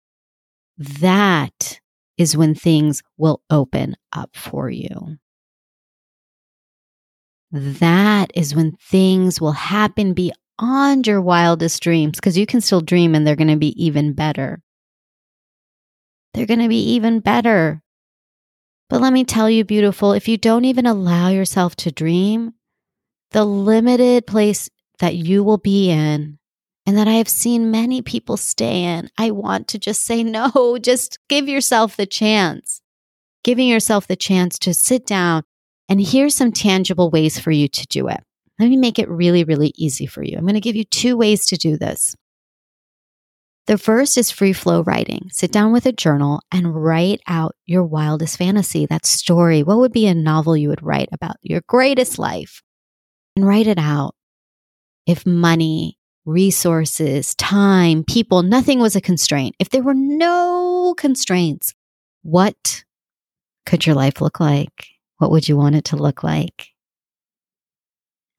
that 0.77 1.81
is 2.19 2.37
when 2.37 2.55
things 2.55 3.03
will 3.17 3.43
open 3.49 3.97
up 4.13 4.31
for 4.35 4.69
you. 4.69 5.17
That 7.53 8.31
is 8.35 8.55
when 8.55 8.73
things 8.73 9.41
will 9.41 9.53
happen 9.53 10.15
beyond 10.15 11.07
your 11.07 11.21
wildest 11.21 11.83
dreams 11.83 12.19
because 12.19 12.39
you 12.39 12.47
can 12.47 12.61
still 12.61 12.81
dream 12.81 13.15
and 13.15 13.27
they're 13.27 13.37
going 13.37 13.49
to 13.49 13.57
be 13.57 13.75
even 13.83 14.13
better. 14.13 14.63
They're 16.33 16.47
going 16.47 16.61
to 16.61 16.69
be 16.69 16.93
even 16.93 17.21
better. 17.21 17.83
But 18.89 19.01
let 19.01 19.13
me 19.13 19.25
tell 19.25 19.51
you, 19.51 19.65
beautiful, 19.65 20.13
if 20.13 20.29
you 20.29 20.37
don't 20.37 20.65
even 20.65 20.87
allow 20.87 21.29
yourself 21.29 21.77
to 21.77 21.93
dream, 21.93 22.55
the 23.33 23.45
limited 23.45 24.27
place 24.27 24.69
that 24.99 25.17
you 25.17 25.43
will 25.43 25.59
be 25.59 25.91
in 25.91 26.39
and 26.87 26.97
that 26.97 27.09
I 27.09 27.15
have 27.15 27.29
seen 27.29 27.71
many 27.71 28.03
people 28.03 28.37
stay 28.37 28.83
in, 28.85 29.11
I 29.19 29.31
want 29.31 29.69
to 29.69 29.79
just 29.79 30.05
say, 30.05 30.23
no, 30.23 30.79
just 30.83 31.19
give 31.29 31.49
yourself 31.49 31.97
the 31.97 32.07
chance. 32.07 32.81
Giving 33.43 33.69
yourself 33.69 34.07
the 34.07 34.17
chance 34.17 34.59
to 34.61 34.75
sit 34.75 35.07
down 35.07 35.45
and 35.91 36.01
here's 36.01 36.37
some 36.37 36.53
tangible 36.53 37.11
ways 37.11 37.39
for 37.39 37.51
you 37.51 37.69
to 37.69 37.87
do 37.89 38.09
it. 38.09 38.21
Let 38.61 38.69
me 38.69 38.77
make 38.77 38.99
it 38.99 39.09
really, 39.09 39.43
really 39.43 39.73
easy 39.77 40.07
for 40.07 40.23
you. 40.23 40.37
I'm 40.39 40.45
going 40.45 40.55
to 40.55 40.61
give 40.61 40.77
you 40.77 40.85
two 40.85 41.17
ways 41.17 41.47
to 41.47 41.57
do 41.57 41.77
this. 41.77 42.15
The 43.67 43.77
first 43.77 44.17
is 44.17 44.31
free 44.31 44.53
flow 44.53 44.83
writing. 44.83 45.29
Sit 45.33 45.53
down 45.53 45.73
with 45.73 45.87
a 45.87 45.93
journal 45.93 46.43
and 46.53 46.75
write 46.75 47.21
out 47.27 47.57
your 47.67 47.85
wildest 47.85 48.39
fantasy, 48.39 48.87
that 48.87 49.05
story. 49.05 49.63
What 49.63 49.79
would 49.79 49.93
be 49.93 50.07
a 50.07 50.15
novel 50.15 50.57
you 50.57 50.69
would 50.69 50.83
write 50.83 51.09
about 51.13 51.37
your 51.43 51.61
greatest 51.67 52.19
life? 52.19 52.63
And 53.37 53.47
write 53.47 53.67
it 53.67 53.79
out. 53.79 54.15
If 55.07 55.25
money, 55.25 55.99
resources, 56.25 57.35
time, 57.35 58.05
people, 58.05 58.43
nothing 58.43 58.81
was 58.81 58.97
a 58.97 59.01
constraint, 59.01 59.57
if 59.59 59.71
there 59.71 59.83
were 59.83 59.95
no 59.95 60.95
constraints, 60.97 61.75
what 62.23 62.85
could 63.67 63.87
your 63.87 63.95
life 63.95 64.21
look 64.21 64.41
like? 64.41 65.00
What 65.21 65.31
would 65.33 65.47
you 65.47 65.57
want 65.59 65.75
it 65.75 65.85
to 65.87 65.97
look 65.97 66.23
like? 66.25 66.69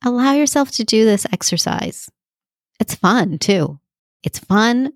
Allow 0.03 0.33
yourself 0.33 0.71
to 0.71 0.83
do 0.83 1.05
this 1.05 1.27
exercise. 1.31 2.09
It's 2.79 2.95
fun 2.95 3.37
too. 3.37 3.79
It's 4.23 4.39
fun. 4.39 4.91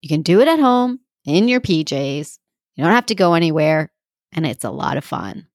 You 0.00 0.08
can 0.08 0.22
do 0.22 0.40
it 0.40 0.48
at 0.48 0.58
home 0.58 1.00
in 1.26 1.46
your 1.46 1.60
PJs. 1.60 2.38
You 2.74 2.84
don't 2.84 2.94
have 2.94 3.04
to 3.06 3.14
go 3.14 3.34
anywhere, 3.34 3.92
and 4.32 4.46
it's 4.46 4.64
a 4.64 4.70
lot 4.70 4.96
of 4.96 5.04
fun. 5.04 5.46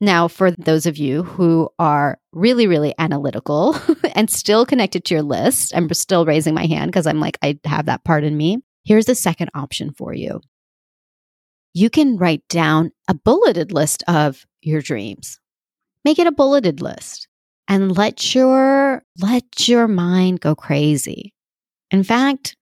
Now, 0.00 0.28
for 0.28 0.52
those 0.52 0.86
of 0.86 0.96
you 0.96 1.24
who 1.24 1.68
are 1.78 2.18
really, 2.32 2.66
really 2.66 2.94
analytical 2.98 3.76
and 4.14 4.30
still 4.30 4.64
connected 4.64 5.04
to 5.04 5.14
your 5.14 5.22
list, 5.22 5.76
I'm 5.76 5.92
still 5.92 6.24
raising 6.24 6.54
my 6.54 6.64
hand 6.64 6.90
because 6.90 7.06
I'm 7.06 7.20
like, 7.20 7.36
I 7.42 7.58
have 7.66 7.86
that 7.86 8.04
part 8.04 8.24
in 8.24 8.38
me. 8.38 8.62
Here's 8.84 9.04
the 9.04 9.14
second 9.14 9.50
option 9.54 9.92
for 9.92 10.14
you 10.14 10.40
you 11.74 11.90
can 11.90 12.16
write 12.16 12.46
down 12.48 12.92
a 13.08 13.14
bulleted 13.14 13.72
list 13.72 14.04
of 14.06 14.46
your 14.62 14.80
dreams. 14.80 15.40
Make 16.04 16.18
it 16.18 16.26
a 16.26 16.32
bulleted 16.32 16.80
list 16.80 17.28
and 17.68 17.96
let 17.96 18.34
your 18.34 19.02
let 19.18 19.68
your 19.68 19.88
mind 19.88 20.40
go 20.40 20.54
crazy. 20.54 21.34
In 21.90 22.04
fact, 22.04 22.56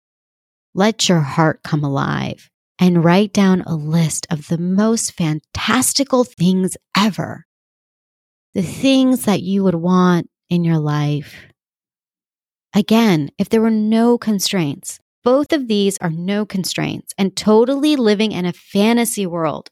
let 0.74 1.08
your 1.08 1.20
heart 1.20 1.62
come 1.62 1.84
alive 1.84 2.48
and 2.78 3.04
write 3.04 3.32
down 3.32 3.60
a 3.62 3.74
list 3.74 4.26
of 4.30 4.48
the 4.48 4.58
most 4.58 5.12
fantastical 5.12 6.24
things 6.24 6.76
ever. 6.96 7.44
The 8.54 8.62
things 8.62 9.26
that 9.26 9.42
you 9.42 9.62
would 9.64 9.74
want 9.74 10.28
in 10.48 10.64
your 10.64 10.78
life. 10.78 11.46
Again, 12.74 13.30
if 13.38 13.50
there 13.50 13.60
were 13.60 13.70
no 13.70 14.16
constraints, 14.16 14.98
both 15.24 15.52
of 15.52 15.68
these 15.68 15.98
are 15.98 16.10
no 16.10 16.44
constraints 16.44 17.12
and 17.16 17.36
totally 17.36 17.96
living 17.96 18.32
in 18.32 18.44
a 18.44 18.52
fantasy 18.52 19.26
world. 19.26 19.70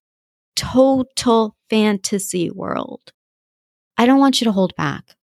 Total 0.57 1.57
fantasy 1.69 2.51
world. 2.51 3.13
I 3.97 4.07
don't 4.07 4.21
want 4.21 4.41
you 4.41 4.45
to 4.47 4.53
hold 4.53 4.75
back. 4.77 5.17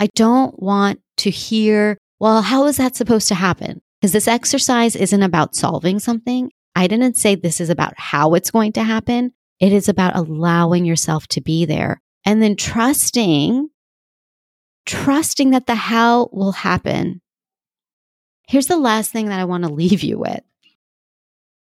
I 0.00 0.08
don't 0.14 0.60
want 0.62 1.00
to 1.18 1.30
hear, 1.30 1.98
well, 2.20 2.42
how 2.42 2.66
is 2.66 2.76
that 2.76 2.96
supposed 2.96 3.28
to 3.28 3.34
happen? 3.34 3.80
Because 4.00 4.12
this 4.12 4.28
exercise 4.28 4.96
isn't 4.96 5.22
about 5.22 5.54
solving 5.54 5.98
something. 5.98 6.50
I 6.76 6.86
didn't 6.86 7.16
say 7.16 7.34
this 7.34 7.60
is 7.60 7.70
about 7.70 7.94
how 7.96 8.34
it's 8.34 8.50
going 8.50 8.72
to 8.72 8.82
happen. 8.82 9.32
It 9.60 9.72
is 9.72 9.88
about 9.88 10.16
allowing 10.16 10.84
yourself 10.84 11.26
to 11.28 11.40
be 11.40 11.64
there 11.64 12.00
and 12.24 12.42
then 12.42 12.56
trusting, 12.56 13.68
trusting 14.86 15.50
that 15.50 15.66
the 15.66 15.74
how 15.74 16.28
will 16.32 16.52
happen 16.52 17.20
Here's 18.46 18.66
the 18.66 18.76
last 18.76 19.10
thing 19.10 19.26
that 19.26 19.40
I 19.40 19.44
want 19.44 19.64
to 19.64 19.72
leave 19.72 20.02
you 20.02 20.18
with. 20.18 20.42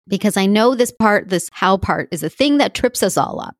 Because 0.07 0.35
I 0.35 0.47
know 0.47 0.75
this 0.75 0.91
part, 0.91 1.29
this 1.29 1.49
how 1.53 1.77
part 1.77 2.09
is 2.11 2.23
a 2.23 2.29
thing 2.29 2.57
that 2.57 2.73
trips 2.73 3.01
us 3.03 3.17
all 3.17 3.39
up. 3.39 3.55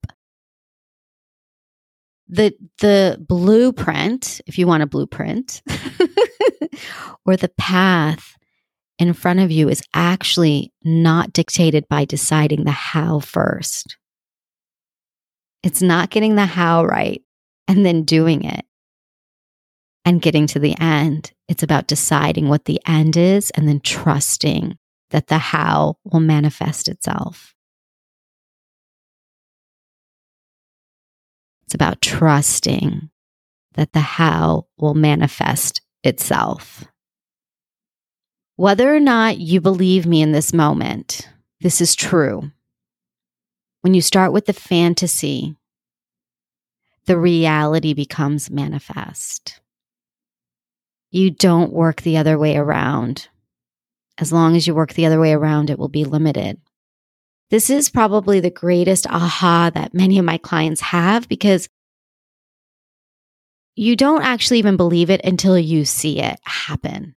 The 2.27 2.53
the 2.79 3.23
blueprint, 3.25 4.41
if 4.45 4.57
you 4.57 4.67
want 4.67 4.83
a 4.83 4.87
blueprint, 4.87 5.61
or 7.25 7.37
the 7.37 7.51
path 7.57 8.35
in 8.99 9.13
front 9.13 9.39
of 9.39 9.51
you 9.51 9.69
is 9.69 9.83
actually 9.93 10.73
not 10.83 11.31
dictated 11.31 11.87
by 11.89 12.05
deciding 12.05 12.65
the 12.65 12.71
how 12.71 13.19
first. 13.19 13.97
It's 15.63 15.81
not 15.81 16.09
getting 16.09 16.35
the 16.35 16.45
how 16.45 16.85
right 16.85 17.21
and 17.69 17.85
then 17.85 18.03
doing 18.03 18.43
it 18.43 18.65
and 20.05 20.21
getting 20.21 20.47
to 20.47 20.59
the 20.59 20.77
end. 20.79 21.31
It's 21.47 21.63
about 21.63 21.87
deciding 21.87 22.49
what 22.49 22.65
the 22.65 22.81
end 22.85 23.17
is 23.17 23.51
and 23.51 23.67
then 23.67 23.79
trusting 23.79 24.77
that 25.11 25.27
the 25.27 25.37
how 25.37 25.97
will 26.03 26.19
manifest 26.19 26.87
itself. 26.87 27.53
It's 31.65 31.75
about 31.75 32.01
trusting 32.01 33.09
that 33.75 33.93
the 33.93 34.01
how 34.01 34.67
will 34.77 34.93
manifest 34.93 35.81
itself. 36.03 36.83
Whether 38.55 38.93
or 38.93 38.99
not 38.99 39.39
you 39.39 39.61
believe 39.61 40.05
me 40.05 40.21
in 40.21 40.31
this 40.31 40.53
moment, 40.53 41.27
this 41.61 41.81
is 41.81 41.95
true. 41.95 42.51
When 43.81 43.93
you 43.93 44.01
start 44.01 44.31
with 44.31 44.45
the 44.45 44.53
fantasy, 44.53 45.55
the 47.05 47.17
reality 47.17 47.93
becomes 47.93 48.49
manifest 48.49 49.59
you 51.13 51.29
don't 51.29 51.71
work 51.71 52.01
the 52.01 52.17
other 52.17 52.39
way 52.39 52.57
around. 52.57 53.29
As 54.17 54.33
long 54.33 54.55
as 54.55 54.65
you 54.65 54.73
work 54.73 54.93
the 54.93 55.05
other 55.05 55.19
way 55.19 55.31
around, 55.31 55.69
it 55.69 55.77
will 55.77 55.87
be 55.87 56.05
limited. 56.05 56.59
This 57.51 57.69
is 57.69 57.89
probably 57.89 58.39
the 58.39 58.49
greatest 58.49 59.05
aha 59.05 59.69
that 59.75 59.93
many 59.93 60.17
of 60.17 60.25
my 60.25 60.39
clients 60.39 60.81
have 60.81 61.29
because 61.29 61.69
you 63.75 63.95
don't 63.95 64.23
actually 64.23 64.57
even 64.57 64.75
believe 64.75 65.11
it 65.11 65.21
until 65.23 65.57
you 65.57 65.85
see 65.85 66.19
it 66.19 66.39
happen. 66.45 67.13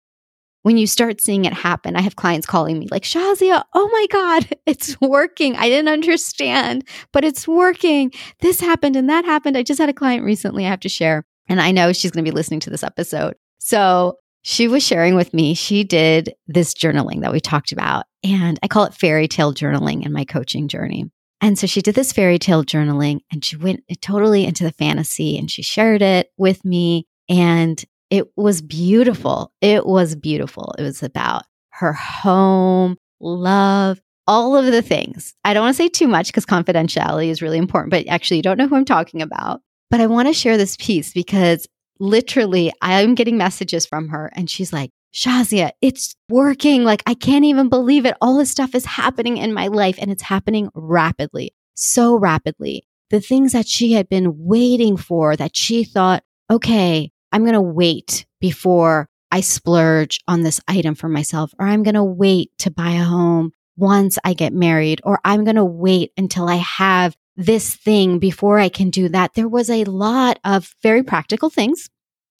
When 0.62 0.76
you 0.76 0.88
start 0.88 1.20
seeing 1.20 1.44
it 1.44 1.52
happen, 1.52 1.94
I 1.94 2.00
have 2.00 2.16
clients 2.16 2.48
calling 2.48 2.80
me 2.80 2.88
like, 2.90 3.04
Shazia, 3.04 3.62
oh 3.74 3.88
my 3.92 4.06
God, 4.10 4.58
it's 4.66 5.00
working. 5.00 5.54
I 5.54 5.68
didn't 5.68 5.92
understand, 5.92 6.82
but 7.12 7.24
it's 7.24 7.46
working. 7.46 8.10
This 8.40 8.58
happened 8.58 8.96
and 8.96 9.08
that 9.08 9.24
happened. 9.24 9.56
I 9.56 9.62
just 9.62 9.78
had 9.78 9.88
a 9.88 9.94
client 9.94 10.24
recently 10.24 10.66
I 10.66 10.70
have 10.70 10.80
to 10.80 10.88
share, 10.88 11.24
and 11.48 11.60
I 11.60 11.70
know 11.70 11.92
she's 11.92 12.10
going 12.10 12.24
to 12.24 12.30
be 12.30 12.34
listening 12.34 12.60
to 12.60 12.70
this 12.70 12.82
episode. 12.82 13.36
So 13.64 14.18
she 14.42 14.68
was 14.68 14.86
sharing 14.86 15.14
with 15.14 15.32
me, 15.32 15.54
she 15.54 15.84
did 15.84 16.34
this 16.46 16.74
journaling 16.74 17.22
that 17.22 17.32
we 17.32 17.40
talked 17.40 17.72
about. 17.72 18.04
And 18.22 18.58
I 18.62 18.68
call 18.68 18.84
it 18.84 18.92
fairy 18.92 19.26
tale 19.26 19.54
journaling 19.54 20.04
in 20.04 20.12
my 20.12 20.26
coaching 20.26 20.68
journey. 20.68 21.10
And 21.40 21.58
so 21.58 21.66
she 21.66 21.80
did 21.80 21.94
this 21.94 22.12
fairy 22.12 22.38
tale 22.38 22.62
journaling 22.62 23.20
and 23.32 23.42
she 23.42 23.56
went 23.56 23.80
totally 24.02 24.44
into 24.44 24.64
the 24.64 24.72
fantasy 24.72 25.38
and 25.38 25.50
she 25.50 25.62
shared 25.62 26.02
it 26.02 26.28
with 26.36 26.62
me. 26.62 27.06
And 27.30 27.82
it 28.10 28.26
was 28.36 28.60
beautiful. 28.60 29.50
It 29.62 29.86
was 29.86 30.14
beautiful. 30.14 30.74
It 30.78 30.82
was 30.82 31.02
about 31.02 31.44
her 31.70 31.94
home, 31.94 32.98
love, 33.18 33.98
all 34.26 34.58
of 34.58 34.66
the 34.66 34.82
things. 34.82 35.32
I 35.42 35.54
don't 35.54 35.62
want 35.62 35.74
to 35.74 35.82
say 35.82 35.88
too 35.88 36.06
much 36.06 36.26
because 36.26 36.44
confidentiality 36.44 37.28
is 37.28 37.40
really 37.40 37.58
important, 37.58 37.92
but 37.92 38.06
actually, 38.08 38.36
you 38.36 38.42
don't 38.42 38.58
know 38.58 38.68
who 38.68 38.76
I'm 38.76 38.84
talking 38.84 39.22
about. 39.22 39.62
But 39.90 40.00
I 40.00 40.06
want 40.06 40.28
to 40.28 40.34
share 40.34 40.58
this 40.58 40.76
piece 40.76 41.12
because 41.12 41.66
literally, 42.04 42.72
I'm 42.80 43.14
getting 43.14 43.36
messages 43.36 43.86
from 43.86 44.08
her 44.08 44.30
and 44.34 44.48
she's 44.48 44.72
like, 44.72 44.90
Shazia, 45.14 45.70
it's 45.80 46.14
working. 46.28 46.84
Like, 46.84 47.02
I 47.06 47.14
can't 47.14 47.44
even 47.44 47.68
believe 47.68 48.04
it. 48.04 48.16
All 48.20 48.38
this 48.38 48.50
stuff 48.50 48.74
is 48.74 48.84
happening 48.84 49.36
in 49.36 49.54
my 49.54 49.68
life 49.68 49.96
and 50.00 50.10
it's 50.10 50.22
happening 50.22 50.68
rapidly, 50.74 51.54
so 51.74 52.16
rapidly. 52.16 52.86
The 53.10 53.20
things 53.20 53.52
that 53.52 53.68
she 53.68 53.92
had 53.92 54.08
been 54.08 54.34
waiting 54.38 54.96
for 54.96 55.36
that 55.36 55.56
she 55.56 55.84
thought, 55.84 56.24
okay, 56.50 57.12
I'm 57.30 57.42
going 57.42 57.54
to 57.54 57.60
wait 57.60 58.26
before 58.40 59.08
I 59.30 59.40
splurge 59.40 60.20
on 60.28 60.42
this 60.42 60.60
item 60.68 60.94
for 60.94 61.08
myself, 61.08 61.54
or 61.58 61.66
I'm 61.66 61.82
going 61.82 61.94
to 61.94 62.04
wait 62.04 62.50
to 62.58 62.70
buy 62.70 62.92
a 62.92 63.04
home 63.04 63.52
once 63.76 64.18
I 64.24 64.34
get 64.34 64.52
married, 64.52 65.00
or 65.04 65.20
I'm 65.24 65.44
going 65.44 65.56
to 65.56 65.64
wait 65.64 66.12
until 66.16 66.48
I 66.48 66.56
have 66.56 67.16
this 67.36 67.74
thing 67.74 68.18
before 68.18 68.58
I 68.58 68.68
can 68.68 68.90
do 68.90 69.08
that. 69.08 69.34
There 69.34 69.48
was 69.48 69.70
a 69.70 69.84
lot 69.84 70.38
of 70.44 70.74
very 70.82 71.02
practical 71.02 71.50
things, 71.50 71.90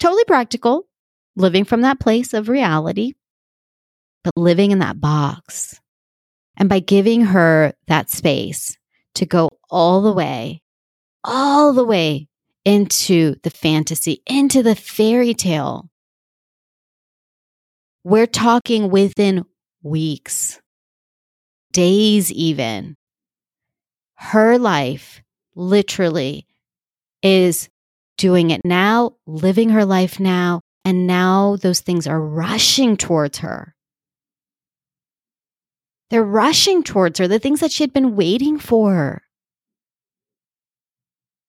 totally 0.04 0.24
practical, 0.24 0.86
living 1.34 1.64
from 1.64 1.80
that 1.80 1.98
place 1.98 2.34
of 2.34 2.50
reality, 2.50 3.14
but 4.22 4.36
living 4.36 4.70
in 4.70 4.80
that 4.80 5.00
box. 5.00 5.80
And 6.58 6.68
by 6.68 6.80
giving 6.80 7.22
her 7.22 7.72
that 7.86 8.10
space 8.10 8.76
to 9.14 9.24
go 9.24 9.48
all 9.70 10.02
the 10.02 10.12
way, 10.12 10.60
all 11.24 11.72
the 11.72 11.86
way 11.86 12.28
into 12.66 13.36
the 13.44 13.50
fantasy, 13.50 14.22
into 14.26 14.62
the 14.62 14.74
fairy 14.74 15.32
tale, 15.32 15.88
we're 18.04 18.26
talking 18.26 18.90
within 18.90 19.46
weeks, 19.82 20.60
days, 21.72 22.30
even. 22.30 22.94
Her 24.16 24.58
life 24.58 25.22
literally 25.54 26.46
is 27.22 27.70
doing 28.16 28.50
it 28.50 28.60
now, 28.64 29.16
living 29.26 29.70
her 29.70 29.84
life 29.84 30.20
now, 30.20 30.60
and 30.84 31.06
now 31.06 31.56
those 31.56 31.80
things 31.80 32.06
are 32.06 32.20
rushing 32.20 32.96
towards 32.96 33.38
her. 33.38 33.74
They're 36.10 36.22
rushing 36.22 36.82
towards 36.82 37.18
her, 37.18 37.26
the 37.26 37.38
things 37.38 37.60
that 37.60 37.72
she 37.72 37.82
had 37.82 37.92
been 37.92 38.14
waiting 38.14 38.58
for. 38.58 39.22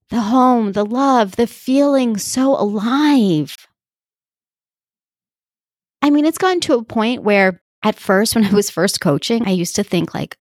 The 0.09 0.22
home, 0.22 0.72
the 0.72 0.86
love, 0.86 1.36
the 1.36 1.47
feeling 1.47 2.18
so 2.18 2.51
alive. 2.59 3.55
I 6.01 6.09
mean, 6.09 6.26
it's 6.26 6.38
gotten 6.38 6.61
to 6.61 6.76
a 6.76 6.84
point 6.84 7.24
where 7.24 7.61
at 7.84 7.95
first, 7.95 8.36
when 8.36 8.45
I 8.45 8.53
was 8.53 8.70
first 8.70 9.01
coaching, 9.01 9.47
I 9.47 9.51
used 9.51 9.76
to 9.76 9.84
think 9.84 10.13
like, 10.13 10.38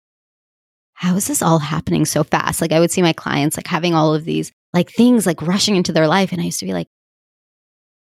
how 0.94 1.16
is 1.16 1.26
this 1.26 1.42
all 1.42 1.58
happening 1.58 2.04
so 2.04 2.24
fast? 2.24 2.60
Like 2.60 2.72
I 2.72 2.80
would 2.80 2.90
see 2.90 3.02
my 3.02 3.12
clients 3.12 3.56
like 3.56 3.66
having 3.66 3.94
all 3.94 4.14
of 4.14 4.24
these 4.24 4.52
like 4.74 4.90
things 4.90 5.24
like 5.24 5.40
rushing 5.40 5.76
into 5.76 5.92
their 5.92 6.08
life. 6.08 6.32
And 6.32 6.42
I 6.42 6.44
used 6.44 6.58
to 6.60 6.66
be 6.66 6.74
like, 6.74 6.88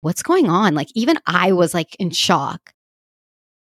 what's 0.02 0.24
going 0.24 0.50
on? 0.50 0.74
Like 0.74 0.90
even 0.96 1.18
I 1.26 1.54
was 1.54 1.74
like 1.74 1.96
in 2.00 2.10
shock. 2.10 2.74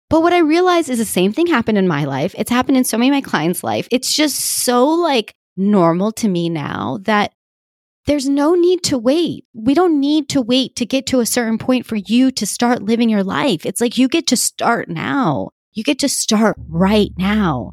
But 0.10 0.22
what 0.22 0.34
I 0.34 0.40
realized 0.40 0.90
is 0.90 0.98
the 1.00 1.06
same 1.06 1.32
thing 1.32 1.48
happened 1.48 1.78
in 1.78 1.88
my 1.88 2.04
life. 2.04 2.36
It's 2.38 2.52
happened 2.52 2.78
in 2.78 2.84
so 2.84 2.98
many 2.98 3.10
of 3.10 3.14
my 3.14 3.22
clients' 3.22 3.64
life. 3.64 3.88
It's 3.92 4.14
just 4.14 4.36
so 4.38 4.86
like 4.86 5.34
normal 5.56 6.12
to 6.14 6.28
me 6.28 6.50
now 6.50 7.00
that 7.04 7.32
there's 8.08 8.28
no 8.28 8.56
need 8.56 8.84
to 8.84 8.98
wait. 8.98 9.46
We 9.54 9.74
don't 9.74 10.00
need 10.00 10.28
to 10.30 10.42
wait 10.42 10.76
to 10.76 10.86
get 10.86 11.06
to 11.08 11.22
a 11.22 11.26
certain 11.26 11.58
point 11.58 11.86
for 11.86 11.96
you 11.96 12.30
to 12.32 12.46
start 12.46 12.82
living 12.82 13.10
your 13.10 13.24
life. 13.24 13.66
It's 13.66 13.80
like 13.80 13.98
you 13.98 14.10
get 14.10 14.28
to 14.28 14.38
start 14.38 14.90
now. 14.90 15.52
You 15.72 15.84
get 15.84 16.00
to 16.00 16.10
start 16.10 16.58
right 16.68 17.12
now. 17.18 17.72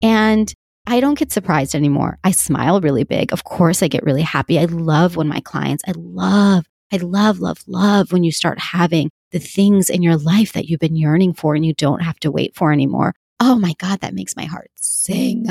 And 0.00 0.54
I 0.86 1.00
don't 1.00 1.18
get 1.18 1.32
surprised 1.32 1.74
anymore. 1.74 2.18
I 2.24 2.30
smile 2.32 2.80
really 2.80 3.04
big. 3.04 3.32
Of 3.32 3.44
course, 3.44 3.82
I 3.82 3.88
get 3.88 4.04
really 4.04 4.22
happy. 4.22 4.58
I 4.58 4.66
love 4.66 5.16
when 5.16 5.28
my 5.28 5.40
clients, 5.40 5.82
I 5.86 5.92
love, 5.96 6.66
I 6.92 6.98
love, 6.98 7.40
love, 7.40 7.58
love 7.66 8.12
when 8.12 8.22
you 8.22 8.32
start 8.32 8.58
having 8.58 9.10
the 9.32 9.38
things 9.38 9.88
in 9.88 10.02
your 10.02 10.16
life 10.16 10.52
that 10.52 10.66
you've 10.66 10.80
been 10.80 10.96
yearning 10.96 11.32
for 11.32 11.54
and 11.54 11.64
you 11.64 11.74
don't 11.74 12.02
have 12.02 12.20
to 12.20 12.30
wait 12.30 12.54
for 12.54 12.70
anymore. 12.72 13.14
Oh 13.40 13.56
my 13.56 13.74
God, 13.78 14.00
that 14.00 14.14
makes 14.14 14.36
my 14.36 14.44
heart 14.44 14.70
sing. 14.76 15.46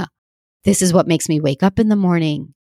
This 0.63 0.81
is 0.81 0.93
what 0.93 1.07
makes 1.07 1.27
me 1.27 1.41
wake 1.41 1.63
up 1.63 1.79
in 1.79 1.89
the 1.89 1.95
morning. 1.95 2.53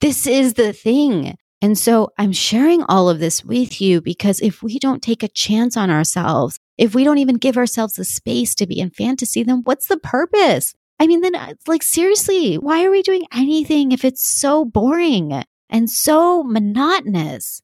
This 0.00 0.26
is 0.26 0.54
the 0.54 0.72
thing. 0.72 1.36
And 1.62 1.78
so 1.78 2.10
I'm 2.18 2.32
sharing 2.32 2.82
all 2.82 3.08
of 3.08 3.18
this 3.18 3.44
with 3.44 3.80
you 3.80 4.02
because 4.02 4.40
if 4.40 4.62
we 4.62 4.78
don't 4.78 5.02
take 5.02 5.22
a 5.22 5.28
chance 5.28 5.76
on 5.76 5.90
ourselves, 5.90 6.58
if 6.76 6.94
we 6.94 7.04
don't 7.04 7.18
even 7.18 7.36
give 7.36 7.56
ourselves 7.56 7.94
the 7.94 8.04
space 8.04 8.54
to 8.56 8.66
be 8.66 8.78
in 8.78 8.90
fantasy, 8.90 9.42
then 9.42 9.62
what's 9.64 9.86
the 9.86 9.96
purpose? 9.96 10.74
I 10.98 11.06
mean, 11.06 11.20
then, 11.20 11.34
uh, 11.34 11.54
like, 11.66 11.82
seriously, 11.82 12.56
why 12.56 12.84
are 12.84 12.90
we 12.90 13.02
doing 13.02 13.24
anything 13.32 13.92
if 13.92 14.04
it's 14.04 14.26
so 14.26 14.64
boring 14.64 15.44
and 15.68 15.90
so 15.90 16.42
monotonous? 16.42 17.60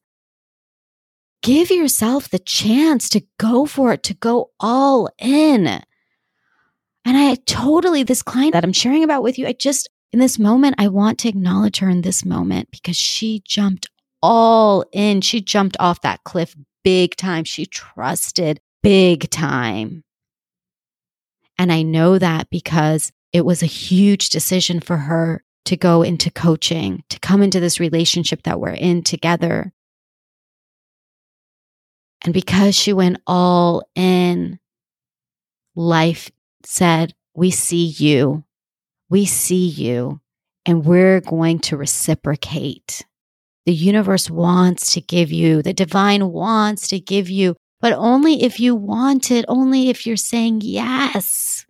Give 1.41 1.71
yourself 1.71 2.29
the 2.29 2.39
chance 2.39 3.09
to 3.09 3.23
go 3.39 3.65
for 3.65 3.93
it, 3.93 4.03
to 4.03 4.13
go 4.13 4.51
all 4.59 5.09
in. 5.19 5.67
And 5.67 7.17
I 7.17 7.35
totally, 7.45 8.03
this 8.03 8.21
client 8.21 8.53
that 8.53 8.63
I'm 8.63 8.71
sharing 8.71 9.03
about 9.03 9.23
with 9.23 9.37
you, 9.37 9.47
I 9.47 9.53
just, 9.53 9.89
in 10.13 10.19
this 10.19 10.39
moment, 10.39 10.75
I 10.77 10.87
want 10.87 11.17
to 11.19 11.29
acknowledge 11.29 11.79
her 11.79 11.89
in 11.89 12.01
this 12.01 12.23
moment 12.23 12.69
because 12.71 12.95
she 12.95 13.41
jumped 13.45 13.89
all 14.21 14.85
in. 14.93 15.21
She 15.21 15.41
jumped 15.41 15.75
off 15.79 16.01
that 16.01 16.23
cliff 16.23 16.55
big 16.83 17.15
time. 17.15 17.43
She 17.43 17.65
trusted 17.65 18.61
big 18.83 19.29
time. 19.29 20.03
And 21.57 21.71
I 21.71 21.81
know 21.81 22.19
that 22.19 22.49
because 22.49 23.11
it 23.33 23.43
was 23.43 23.63
a 23.63 23.67
huge 23.67 24.29
decision 24.29 24.79
for 24.79 24.97
her 24.97 25.43
to 25.65 25.75
go 25.75 26.03
into 26.03 26.29
coaching, 26.29 27.03
to 27.09 27.19
come 27.19 27.41
into 27.41 27.59
this 27.59 27.79
relationship 27.79 28.43
that 28.43 28.59
we're 28.59 28.69
in 28.69 29.01
together. 29.03 29.73
And 32.23 32.33
because 32.33 32.75
she 32.75 32.93
went 32.93 33.19
all 33.27 33.83
in, 33.95 34.59
life 35.75 36.31
said, 36.63 37.13
We 37.35 37.51
see 37.51 37.85
you. 37.85 38.43
We 39.09 39.25
see 39.25 39.67
you, 39.67 40.21
and 40.65 40.85
we're 40.85 41.21
going 41.21 41.59
to 41.59 41.77
reciprocate. 41.77 43.05
The 43.65 43.73
universe 43.73 44.29
wants 44.29 44.93
to 44.93 45.01
give 45.01 45.31
you, 45.31 45.61
the 45.61 45.73
divine 45.73 46.31
wants 46.31 46.87
to 46.89 46.99
give 46.99 47.29
you, 47.29 47.55
but 47.79 47.93
only 47.93 48.43
if 48.43 48.59
you 48.59 48.75
want 48.75 49.29
it, 49.29 49.45
only 49.47 49.89
if 49.89 50.07
you're 50.07 50.17
saying 50.17 50.61
yes. 50.63 51.65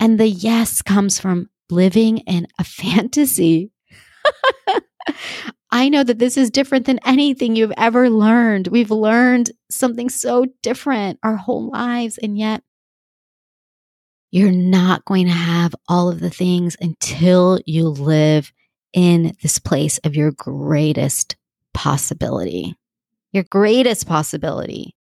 And 0.00 0.18
the 0.18 0.26
yes 0.26 0.82
comes 0.82 1.20
from 1.20 1.50
living 1.70 2.18
in 2.18 2.48
a 2.58 2.64
fantasy. 2.64 3.70
I 5.70 5.88
know 5.88 6.02
that 6.02 6.18
this 6.18 6.36
is 6.36 6.50
different 6.50 6.86
than 6.86 6.98
anything 7.06 7.54
you've 7.54 7.72
ever 7.76 8.10
learned. 8.10 8.68
We've 8.68 8.90
learned 8.90 9.52
something 9.70 10.08
so 10.08 10.46
different 10.62 11.20
our 11.22 11.36
whole 11.36 11.70
lives, 11.70 12.18
and 12.18 12.36
yet 12.36 12.62
you're 14.32 14.50
not 14.50 15.04
going 15.04 15.26
to 15.26 15.32
have 15.32 15.74
all 15.88 16.08
of 16.08 16.20
the 16.20 16.30
things 16.30 16.76
until 16.80 17.60
you 17.66 17.88
live 17.88 18.52
in 18.92 19.36
this 19.42 19.58
place 19.58 19.98
of 19.98 20.16
your 20.16 20.32
greatest 20.32 21.36
possibility. 21.72 22.74
Your 23.32 23.44
greatest 23.44 24.08
possibility. 24.08 24.96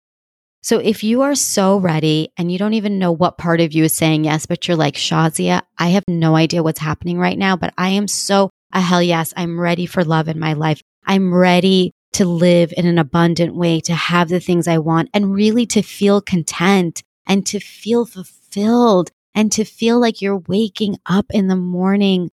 So 0.63 0.79
if 0.79 1.05
you 1.05 1.23
are 1.23 1.35
so 1.35 1.79
ready 1.79 2.33
and 2.37 2.51
you 2.51 2.59
don't 2.59 2.75
even 2.75 2.99
know 2.99 3.13
what 3.13 3.39
part 3.39 3.61
of 3.61 3.73
you 3.73 3.85
is 3.85 3.95
saying 3.95 4.25
yes, 4.25 4.47
but 4.47 4.67
you're 4.67 4.77
like, 4.77 4.95
Shazia, 4.95 5.63
I 5.79 5.89
have 5.89 6.05
no 6.09 6.37
idea 6.37 6.63
what's 6.63 6.81
happening 6.81 7.19
right 7.19 7.39
now, 7.39 7.57
but 7.57 7.73
I 7.79 7.91
am 7.91 8.09
so 8.09 8.51
a 8.73 8.81
hell 8.81 9.03
yes. 9.03 9.33
I'm 9.37 9.59
ready 9.59 9.87
for 9.87 10.05
love 10.05 10.29
in 10.29 10.39
my 10.39 10.53
life. 10.53 10.83
I'm 11.07 11.33
ready 11.33 11.93
to 12.13 12.25
live 12.25 12.73
in 12.77 12.87
an 12.87 12.99
abundant 12.99 13.55
way, 13.55 13.81
to 13.81 13.95
have 13.95 14.29
the 14.29 14.41
things 14.41 14.69
I 14.69 14.79
want 14.79 15.11
and 15.15 15.33
really 15.33 15.67
to 15.67 15.83
feel 15.83 16.21
content 16.21 17.03
and 17.27 17.47
to 17.47 17.61
feel 17.61 18.05
fulfilled 18.05 19.11
and 19.35 19.53
to 19.53 19.65
feel 19.65 20.01
like 20.01 20.21
you're 20.21 20.43
waking 20.49 20.99
up 21.07 21.27
in 21.31 21.49
the 21.49 21.57
morning 21.57 22.31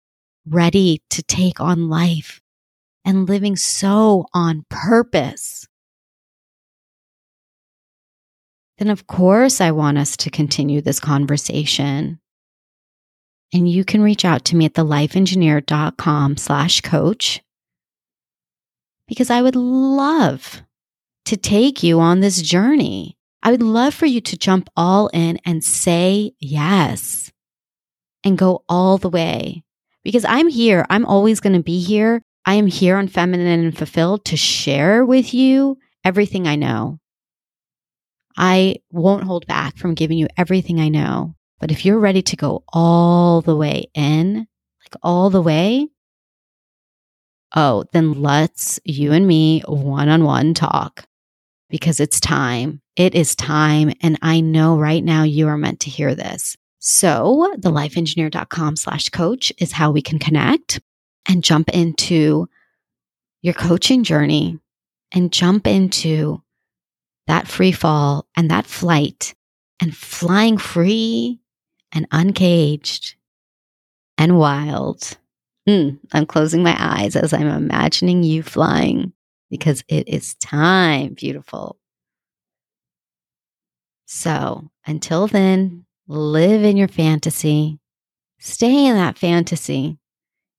ready 0.48 1.02
to 1.10 1.24
take 1.24 1.60
on 1.60 1.90
life 1.90 2.42
and 3.04 3.28
living 3.28 3.56
so 3.56 4.26
on 4.34 4.66
purpose. 4.70 5.68
Then 8.78 8.90
of 8.90 9.08
course 9.08 9.62
I 9.62 9.72
want 9.72 9.98
us 9.98 10.18
to 10.18 10.30
continue 10.30 10.82
this 10.82 11.00
conversation. 11.00 12.20
And 13.54 13.70
you 13.70 13.86
can 13.86 14.02
reach 14.02 14.26
out 14.26 14.44
to 14.46 14.56
me 14.56 14.66
at 14.66 14.74
thelifeengineer.com 14.74 16.38
slash 16.38 16.82
coach 16.82 17.42
because 19.08 19.30
I 19.30 19.42
would 19.42 19.56
love 19.56 20.64
to 21.26 21.38
take 21.38 21.84
you 21.84 22.00
on 22.00 22.20
this 22.20 22.42
journey. 22.42 23.18
I 23.44 23.52
would 23.52 23.62
love 23.62 23.94
for 23.94 24.08
you 24.08 24.22
to 24.22 24.38
jump 24.38 24.70
all 24.76 25.08
in 25.14 25.40
and 25.46 25.64
say 25.64 26.32
yes 26.40 27.32
and 28.24 28.38
go 28.38 28.64
all 28.68 28.98
the 28.98 29.10
way 29.10 29.64
because 30.04 30.26
I'm 30.26 30.48
here. 30.48 30.86
I'm 30.90 31.06
always 31.06 31.40
going 31.40 31.56
to 31.56 31.64
be 31.64 31.80
here. 31.80 32.22
I 32.46 32.56
am 32.56 32.68
here 32.68 32.98
on 32.98 33.08
Feminine 33.08 33.66
and 33.66 33.78
Fulfilled 33.78 34.26
to 34.26 34.38
share 34.38 35.06
with 35.06 35.34
you 35.34 35.78
everything 36.04 36.48
I 36.48 36.56
know. 36.56 37.00
I 38.38 38.78
won't 38.92 39.24
hold 39.24 39.48
back 39.48 39.78
from 39.78 39.94
giving 39.94 40.18
you 40.18 40.28
everything 40.38 40.80
I 40.80 40.90
know. 40.90 41.36
But 41.60 41.72
if 41.72 41.86
you're 41.86 42.00
ready 42.00 42.22
to 42.24 42.36
go 42.36 42.64
all 42.70 43.42
the 43.42 43.56
way 43.56 43.88
in, 43.94 44.36
like 44.36 44.96
all 45.02 45.30
the 45.30 45.42
way, 45.42 45.88
oh, 47.56 47.86
then 47.94 48.22
let's 48.22 48.80
you 48.84 49.14
and 49.14 49.26
me 49.26 49.62
one 49.68 50.10
on 50.10 50.24
one 50.24 50.54
talk 50.54 51.06
because 51.70 52.00
it's 52.00 52.20
time. 52.20 52.82
It 52.96 53.16
is 53.16 53.36
time. 53.36 53.94
And 54.02 54.20
I 54.22 54.42
know 54.42 54.78
right 54.78 55.04
now 55.04 55.24
you 55.24 55.48
are 55.48 55.58
meant 55.58 55.80
to 55.82 55.90
hear 55.90 56.14
this. 56.14 56.56
So 56.80 57.54
thelifeengineer.com 57.58 58.76
slash 58.76 59.10
coach 59.10 59.52
is 59.58 59.72
how 59.72 59.92
we 59.92 60.02
can 60.02 60.20
connect 60.20 60.80
and 61.28 61.44
jump 61.44 61.70
into 61.70 62.48
your 63.42 63.54
coaching 63.54 64.04
journey 64.04 64.60
and 65.12 65.32
jump 65.32 65.66
into 65.66 66.42
that 67.28 67.48
free 67.48 67.72
fall 67.72 68.28
and 68.36 68.50
that 68.52 68.66
flight 68.66 69.34
and 69.82 69.96
flying 69.96 70.58
free 70.58 71.40
and 71.92 72.08
uncaged 72.12 73.16
and 74.18 74.38
wild. 74.38 75.18
Mm, 75.68 76.00
I'm 76.14 76.26
closing 76.26 76.62
my 76.64 76.76
eyes 76.78 77.16
as 77.16 77.34
I'm 77.34 77.48
imagining 77.48 78.24
you 78.24 78.44
flying 78.44 79.14
because 79.50 79.84
it 79.88 80.08
is 80.08 80.36
time, 80.36 81.14
beautiful. 81.14 81.78
So 84.06 84.70
until 84.86 85.28
then, 85.28 85.86
live 86.08 86.64
in 86.64 86.78
your 86.78 86.88
fantasy, 86.88 87.80
stay 88.40 88.86
in 88.86 88.96
that 88.96 89.18
fantasy. 89.18 89.98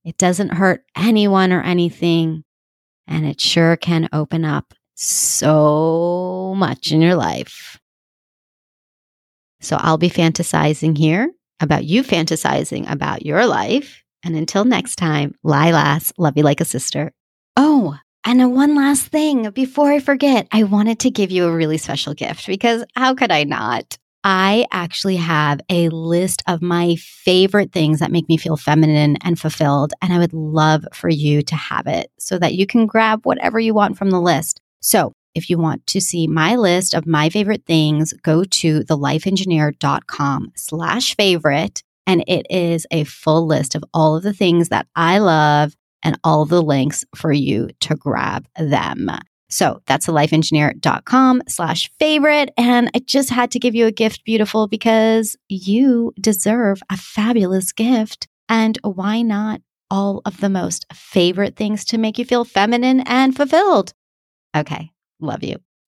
It 0.04 0.18
doesn't 0.18 0.54
hurt 0.54 0.84
anyone 0.96 1.52
or 1.52 1.62
anything, 1.62 2.44
and 3.06 3.24
it 3.24 3.40
sure 3.40 3.76
can 3.76 4.08
open 4.12 4.44
up 4.44 4.74
so 4.96 6.54
much 6.56 6.90
in 6.90 7.00
your 7.00 7.14
life. 7.14 7.78
So 9.60 9.76
I'll 9.78 9.98
be 9.98 10.10
fantasizing 10.10 10.96
here 10.96 11.30
about 11.60 11.84
you 11.84 12.02
fantasizing 12.02 12.90
about 12.90 13.24
your 13.24 13.46
life. 13.46 14.02
And 14.24 14.36
until 14.36 14.64
next 14.64 14.96
time, 14.96 15.34
Lilas, 15.44 16.12
love 16.18 16.36
you 16.36 16.42
like 16.42 16.60
a 16.60 16.64
sister. 16.64 17.12
Oh, 17.56 17.96
and 18.24 18.54
one 18.54 18.74
last 18.74 19.06
thing 19.06 19.50
before 19.50 19.92
I 19.92 20.00
forget, 20.00 20.48
I 20.50 20.64
wanted 20.64 20.98
to 21.00 21.10
give 21.10 21.30
you 21.30 21.46
a 21.46 21.54
really 21.54 21.78
special 21.78 22.12
gift 22.12 22.46
because 22.46 22.84
how 22.94 23.14
could 23.14 23.30
I 23.30 23.44
not? 23.44 23.98
I 24.24 24.66
actually 24.72 25.16
have 25.16 25.60
a 25.70 25.88
list 25.90 26.42
of 26.48 26.60
my 26.60 26.96
favorite 26.96 27.72
things 27.72 28.00
that 28.00 28.10
make 28.10 28.28
me 28.28 28.36
feel 28.36 28.56
feminine 28.56 29.16
and 29.22 29.38
fulfilled. 29.38 29.92
And 30.02 30.12
I 30.12 30.18
would 30.18 30.32
love 30.32 30.84
for 30.92 31.08
you 31.08 31.42
to 31.42 31.54
have 31.54 31.86
it 31.86 32.10
so 32.18 32.36
that 32.38 32.54
you 32.54 32.66
can 32.66 32.86
grab 32.86 33.24
whatever 33.24 33.60
you 33.60 33.72
want 33.72 33.96
from 33.96 34.10
the 34.10 34.20
list. 34.20 34.60
So 34.86 35.14
if 35.34 35.50
you 35.50 35.58
want 35.58 35.84
to 35.88 36.00
see 36.00 36.28
my 36.28 36.54
list 36.54 36.94
of 36.94 37.08
my 37.08 37.28
favorite 37.28 37.66
things, 37.66 38.12
go 38.22 38.44
to 38.44 38.80
thelifeengineer.com 38.84 40.52
slash 40.54 41.16
favorite. 41.16 41.82
And 42.06 42.22
it 42.28 42.46
is 42.48 42.86
a 42.92 43.02
full 43.02 43.48
list 43.48 43.74
of 43.74 43.82
all 43.92 44.16
of 44.16 44.22
the 44.22 44.32
things 44.32 44.68
that 44.68 44.86
I 44.94 45.18
love 45.18 45.74
and 46.04 46.16
all 46.22 46.44
the 46.44 46.62
links 46.62 47.04
for 47.16 47.32
you 47.32 47.70
to 47.80 47.96
grab 47.96 48.46
them. 48.56 49.10
So 49.50 49.82
that's 49.86 50.06
thelifeengineer.com 50.06 51.42
slash 51.48 51.90
favorite. 51.98 52.50
And 52.56 52.88
I 52.94 53.00
just 53.00 53.30
had 53.30 53.50
to 53.50 53.58
give 53.58 53.74
you 53.74 53.86
a 53.86 53.92
gift, 53.92 54.24
beautiful, 54.24 54.68
because 54.68 55.36
you 55.48 56.12
deserve 56.20 56.80
a 56.90 56.96
fabulous 56.96 57.72
gift. 57.72 58.28
And 58.48 58.78
why 58.84 59.22
not 59.22 59.62
all 59.90 60.22
of 60.24 60.40
the 60.40 60.48
most 60.48 60.86
favorite 60.92 61.56
things 61.56 61.84
to 61.86 61.98
make 61.98 62.20
you 62.20 62.24
feel 62.24 62.44
feminine 62.44 63.00
and 63.00 63.34
fulfilled? 63.34 63.92
Okay. 64.56 64.90
Love 65.20 65.42
you. 65.44 65.65